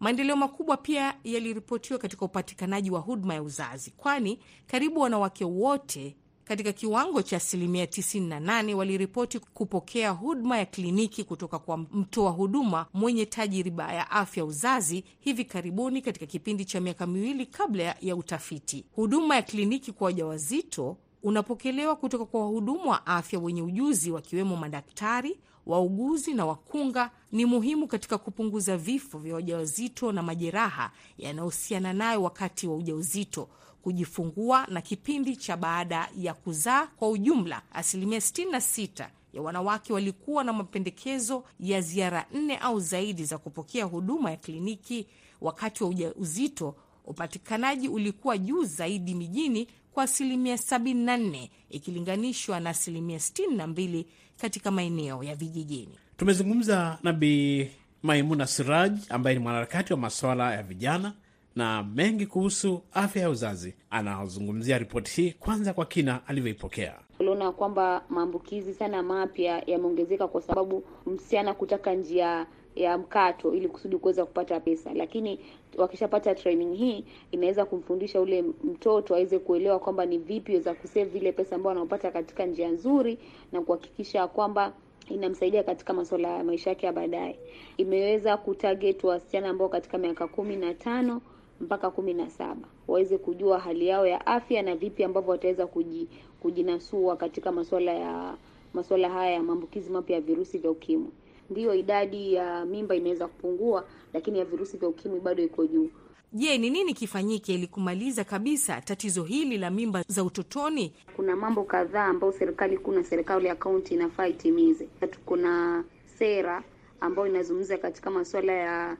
Maendeleo 0.00 0.36
makubwa 0.36 0.76
pia 0.76 1.14
yaliripotiwa 1.24 1.98
katika 1.98 2.24
upatikanaji 2.24 2.90
wa 2.90 3.00
huduma 3.00 3.34
ya 3.34 3.42
uzazi, 3.42 3.90
kwani 3.90 4.38
karibu 4.66 5.00
wanawake 5.00 5.44
wote 5.44 6.16
katika 6.44 6.72
kiwango 6.72 7.22
cha 7.22 7.36
asilimia 7.36 7.84
98 7.84 8.74
waliripoti 8.74 9.38
kupokea 9.38 10.10
huduma 10.10 10.58
ya 10.58 10.66
kliniki 10.66 11.24
kutoka 11.24 11.58
kwa 11.58 11.76
mtoa 11.76 12.30
huduma 12.30 12.86
mwenye 12.94 13.26
tajriba 13.26 13.92
ya 13.92 14.10
afya 14.10 14.44
uzazi 14.44 15.04
hivi 15.20 15.44
karibuni, 15.44 16.02
katika 16.02 16.26
kipindi 16.26 16.64
cha 16.64 16.80
miaka 16.80 17.06
miwili 17.06 17.46
kabla 17.46 17.96
ya 18.00 18.16
utafiti. 18.16 18.84
Huduma 18.92 19.36
ya 19.36 19.42
kliniki 19.42 19.92
kwa 19.92 20.04
wajawazito 20.04 20.96
unapokelewa 21.22 21.96
kutoka 21.96 22.24
kwa 22.24 22.40
wahudumu 22.40 22.90
wa 22.90 23.06
afya 23.06 23.38
wenye 23.38 23.62
ujuzi, 23.62 24.10
wakiwemo 24.10 24.56
madaktari 24.56 25.38
wauguzi 25.66 26.34
na 26.34 26.46
wakunga 26.46 27.10
ni 27.32 27.44
muhimu 27.44 27.86
katika 27.86 28.18
kupunguza 28.18 28.76
vifo 28.76 29.18
vya 29.18 29.34
wajawazito 29.34 30.12
na 30.12 30.22
majeraha 30.22 30.92
yanayohusiana 31.18 31.92
nayo 31.92 32.22
wakati 32.22 32.66
wa 32.66 32.76
ujauzito, 32.76 33.48
kujifungua 33.82 34.66
na 34.66 34.80
kipindi 34.80 35.36
cha 35.36 35.56
baada 35.56 36.08
ya 36.18 36.34
kuzaa. 36.34 36.86
Kwa 36.86 37.08
ujumla, 37.10 37.62
asilimia 37.72 38.18
66 38.18 39.08
ya 39.32 39.42
wanawake 39.42 39.92
walikuwa 39.92 40.44
na 40.44 40.52
mapendekezo 40.52 41.44
ya 41.60 41.80
ziara 41.80 42.26
nne 42.34 42.56
au 42.56 42.80
zaidi 42.80 43.24
za 43.24 43.38
kupokea 43.38 43.84
huduma 43.84 44.30
ya 44.30 44.36
kliniki 44.36 45.06
wakati 45.40 45.84
wa 45.84 45.90
ujauzito. 45.90 46.74
Upatikanaji 47.04 47.88
ulikuwa 47.88 48.38
juu 48.38 48.64
zaidi 48.64 49.14
mijini 49.14 49.68
kwa 49.92 50.04
asilimia 50.04 50.56
74 50.56 51.48
ikilinganishwa 51.70 52.60
na 52.60 52.70
asilimia 52.70 53.18
62 53.18 54.04
katika 54.40 54.70
maeneo 54.70 55.22
ya 55.22 55.34
vijijini. 55.34 55.98
Tumezungumza 56.16 56.98
na 57.02 57.12
Bi 57.12 57.70
Maimuna 58.02 58.46
Siraj 58.46 58.92
ambaye 59.08 59.36
ni 59.36 59.42
mwanaharakati 59.42 59.92
wa 59.92 59.98
masuala 59.98 60.54
ya 60.54 60.62
vijana 60.62 61.12
na 61.56 61.82
mengi 61.82 62.26
kuhusu 62.26 62.82
afya 62.92 63.22
ya 63.22 63.30
uzazi. 63.30 63.74
Anazungumzia 63.90 64.78
ripoti 64.78 65.22
hii 65.22 65.32
kwanza 65.32 65.72
kwa 65.72 65.86
kina 65.86 66.26
alivyoipokea. 66.26 66.94
Uliona 67.20 67.52
kwamba 67.52 68.04
maambukizi 68.08 68.74
sana 68.74 69.02
mapya 69.02 69.62
yameongezeka 69.66 70.28
kwa 70.28 70.42
sababu 70.42 70.84
msichana 71.06 71.54
kutaka 71.54 71.94
njia 71.94 72.46
ya 72.76 72.98
mkato 72.98 73.54
ili 73.54 73.68
kusudi 73.68 73.96
kuweza 73.96 74.24
kupata 74.24 74.60
pesa, 74.60 74.94
lakini 74.94 75.40
wakishapata 75.78 76.34
training 76.34 76.74
hii 76.76 77.04
inaweza 77.30 77.64
kumfundisha 77.64 78.20
ule 78.20 78.42
mtoto 78.42 79.14
aweze 79.14 79.38
kuelewa 79.38 79.78
kwamba 79.78 80.06
ni 80.06 80.18
vipi 80.18 80.52
weza 80.52 80.74
kusave 80.74 81.04
vile 81.04 81.32
pesa 81.32 81.56
ambayo 81.56 81.70
anaopata 81.72 82.10
katika 82.10 82.46
njia 82.46 82.68
nzuri 82.68 83.18
na 83.52 83.60
kuhakikisha 83.60 84.26
kwamba 84.28 84.72
inamsaidia 85.08 85.62
katika 85.62 85.92
masuala 85.92 86.28
ya 86.28 86.44
maisha 86.44 86.70
yake 86.70 86.86
ya 86.86 86.92
baadaye. 86.92 87.38
Imeweza 87.76 88.36
kutarget 88.36 89.04
wasichana 89.04 89.48
ambao 89.48 89.68
katika 89.68 89.98
miaka 89.98 90.28
kumi 90.28 90.56
na 90.56 90.74
tano 90.74 91.20
mpaka 91.60 91.90
kumi 91.90 92.14
na 92.14 92.30
saba 92.30 92.68
waweze 92.88 93.18
kujua 93.18 93.58
hali 93.58 93.86
yao 93.86 94.06
ya 94.06 94.26
afya 94.26 94.62
na 94.62 94.76
vipi 94.76 95.04
ambavyo 95.04 95.30
wataweza 95.30 95.66
kuji, 95.66 96.08
kujinasua 96.40 97.16
katika 97.16 97.52
masuala 97.52 97.92
ya 97.92 98.34
masuala 98.74 99.10
haya 99.10 99.30
ya 99.32 99.42
maambukizi 99.42 99.90
mapya 99.90 100.16
ya 100.16 100.22
virusi 100.22 100.58
vya 100.58 100.70
ukimwi. 100.70 101.10
Ndiyo, 101.50 101.74
idadi 101.74 102.34
ya 102.34 102.64
mimba 102.64 102.94
imeweza 102.94 103.28
kupungua, 103.28 103.84
lakini 104.12 104.38
ya 104.38 104.44
virusi 104.44 104.76
vya 104.76 104.88
ukimwi 104.88 105.20
bado 105.20 105.42
iko 105.42 105.66
juu. 105.66 105.90
Je, 106.32 106.58
ni 106.58 106.70
nini 106.70 106.94
kifanyike 106.94 107.54
ili 107.54 107.66
kumaliza 107.66 108.24
kabisa 108.24 108.80
tatizo 108.80 109.22
hili 109.24 109.58
la 109.58 109.70
mimba 109.70 110.04
za 110.08 110.24
utotoni? 110.24 110.92
Kuna 111.16 111.36
mambo 111.36 111.64
kadhaa 111.64 112.04
ambayo 112.04 112.32
serikali 112.32 112.78
kuu 112.78 112.92
na 112.92 113.04
serikali 113.04 113.46
ya 113.46 113.54
kaunti 113.56 113.94
inafaa 113.94 114.26
itimize. 114.26 114.88
Kuna 115.26 115.84
sera 116.18 116.62
ambayo 117.00 117.28
inazungumza 117.28 117.78
katika 117.78 118.10
masuala 118.10 118.52
ya 118.52 118.96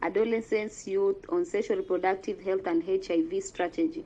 adolescents 0.00 0.88
youth 0.88 1.28
on 1.32 1.44
sexual 1.44 1.78
reproductive 1.78 2.44
health 2.44 2.66
and 2.66 2.84
HIV 2.86 3.40
strategy, 3.42 4.04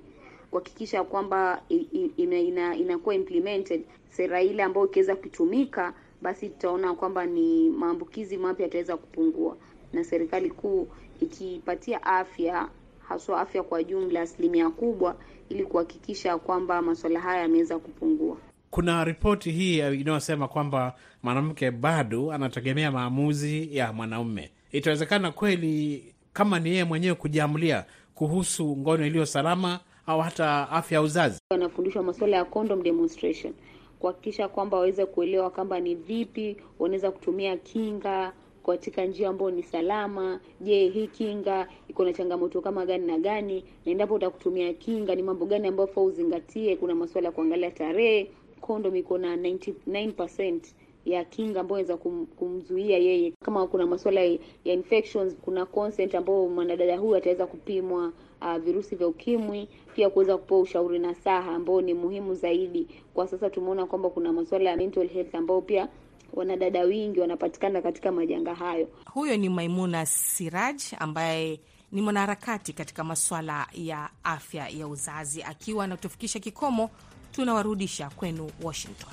kuhakikisha 0.50 1.04
kwamba 1.04 1.62
inakuwa 1.68 2.38
ina, 2.38 2.76
ina 2.76 2.98
implemented 3.14 3.82
sera 4.10 4.42
ile 4.42 4.62
ambayo 4.62 4.86
ikiweza 4.86 5.16
kutumika 5.16 5.94
basi 6.22 6.48
tutaona 6.48 6.94
kwamba 6.94 7.26
ni 7.26 7.70
maambukizi 7.70 8.36
mapya 8.36 8.64
yataweza 8.66 8.96
kupungua, 8.96 9.56
na 9.92 10.04
serikali 10.04 10.50
kuu 10.50 10.88
ikipatia 11.20 12.02
afya 12.02 12.68
haswa 13.08 13.40
afya 13.40 13.62
kwa 13.62 13.82
jumla 13.84 14.20
asilimia 14.20 14.70
kubwa, 14.70 15.16
ili 15.48 15.64
kuhakikisha 15.64 16.38
kwamba 16.38 16.82
masuala 16.82 17.20
haya 17.20 17.42
yameweza 17.42 17.78
kupungua. 17.78 18.36
Kuna 18.70 19.04
ripoti 19.04 19.50
hii 19.50 19.78
inayosema 19.78 20.48
kwamba 20.48 20.94
mwanamke 21.22 21.70
bado 21.70 22.32
anategemea 22.32 22.90
maamuzi 22.92 23.76
ya 23.76 23.92
mwanaume. 23.92 24.50
Itawezekana 24.72 25.30
kweli 25.32 26.04
kama 26.32 26.60
ni 26.60 26.70
yeye 26.70 26.84
mwenyewe 26.84 27.14
kujiamulia 27.14 27.84
kuhusu 28.14 28.76
ngono 28.76 29.06
iliyo 29.06 29.26
salama 29.26 29.80
au 30.06 30.20
hata 30.20 30.70
afya 30.70 30.96
ya 30.98 31.02
uzazi? 31.02 31.38
Wanafundishwa 31.50 32.02
masuala 32.02 32.36
ya 32.36 32.44
condom 32.44 32.82
demonstration 32.82 33.52
kuhakikisha 33.98 34.48
kwamba 34.48 34.76
waweze 34.76 35.06
kuelewa 35.06 35.50
kwamba 35.50 35.80
ni 35.80 35.94
vipi 35.94 36.56
wanaweza 36.78 37.10
kutumia 37.10 37.56
kinga 37.56 38.32
katika 38.66 39.04
njia 39.04 39.28
ambayo 39.28 39.50
ni 39.50 39.62
salama. 39.62 40.40
Je, 40.60 40.88
hii 40.88 41.06
kinga 41.06 41.68
iko 41.88 42.04
na 42.04 42.12
changamoto 42.12 42.60
kama 42.60 42.86
gani 42.86 43.06
na 43.06 43.18
gani, 43.18 43.64
na 43.86 43.92
endapo 43.92 44.14
utakutumia 44.14 44.72
kinga 44.74 45.14
ni 45.14 45.22
mambo 45.22 45.46
gani 45.46 45.68
ambayo 45.68 45.86
faa 45.88 46.00
uzingatie? 46.00 46.76
Kuna 46.76 46.94
masuala 46.94 47.28
ya 47.28 47.32
kuangalia 47.32 47.70
tarehe. 47.70 48.30
Kondom 48.60 48.96
iko 48.96 49.18
na 49.18 49.36
99% 49.36 50.60
ya 51.04 51.24
kinga 51.24 51.60
ambayo 51.60 51.80
inaweza 51.80 51.96
kum, 52.02 52.26
kumzuia 52.26 52.98
yeye. 52.98 53.32
Kama 53.44 53.66
kuna 53.66 53.86
masuala 53.86 54.20
ya 54.20 54.38
infections, 54.74 55.36
kuna 55.36 55.66
consent 55.66 56.14
ambayo 56.14 56.48
mwanadada 56.48 56.96
huyu 56.98 57.16
ataweza 57.16 57.46
kupimwa 57.46 58.12
uh, 58.42 58.56
virusi 58.56 58.96
vya 58.96 59.06
ukimwi, 59.08 59.68
pia 59.94 60.10
kuweza 60.10 60.36
kupewa 60.36 60.60
ushauri 60.60 60.98
na 60.98 61.14
saha 61.14 61.50
ambao 61.52 61.80
ni 61.80 61.94
muhimu 61.94 62.34
zaidi. 62.34 62.86
Kwa 63.14 63.26
sasa 63.28 63.50
tumeona 63.50 63.86
kwamba 63.86 64.10
kuna 64.10 64.32
masuala 64.32 64.70
ya 64.70 64.76
mental 64.76 65.08
health 65.08 65.34
ambayo 65.34 65.60
pia 65.60 65.88
wanadada 66.32 66.82
wingi 66.82 67.20
wanapatikana 67.20 67.82
katika 67.82 68.12
majanga 68.12 68.54
hayo. 68.54 68.88
Huyo 69.12 69.36
ni 69.36 69.48
Maimuna 69.48 70.06
Siraj 70.06 70.82
ambaye 70.98 71.60
ni 71.92 72.02
mwanaharakati 72.02 72.72
katika 72.72 73.04
masuala 73.04 73.66
ya 73.74 74.10
afya 74.24 74.68
ya 74.68 74.88
uzazi, 74.88 75.42
akiwa 75.42 75.84
anatufikisha 75.84 76.38
kikomo. 76.38 76.90
Tunawarudisha 77.32 78.10
kwenu 78.10 78.50
Washington. 78.62 79.10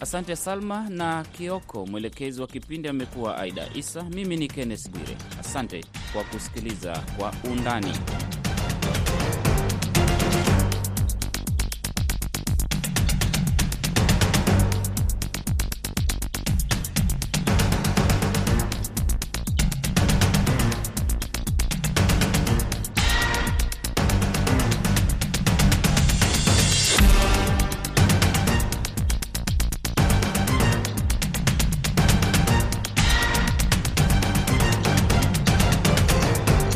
Asante 0.00 0.36
Salma 0.36 0.88
na 0.88 1.24
Kioko. 1.24 1.86
Mwelekezi 1.86 2.40
wa 2.40 2.46
kipindi 2.46 2.88
amekuwa 2.88 3.38
Aida 3.38 3.68
Isa. 3.74 4.02
Mimi 4.02 4.36
ni 4.36 4.48
Kenneth 4.48 4.90
Bwire. 4.90 5.16
Asante 5.40 5.84
kwa 6.12 6.24
kusikiliza 6.24 6.98
Kwa 7.18 7.32
Undani. 7.52 7.92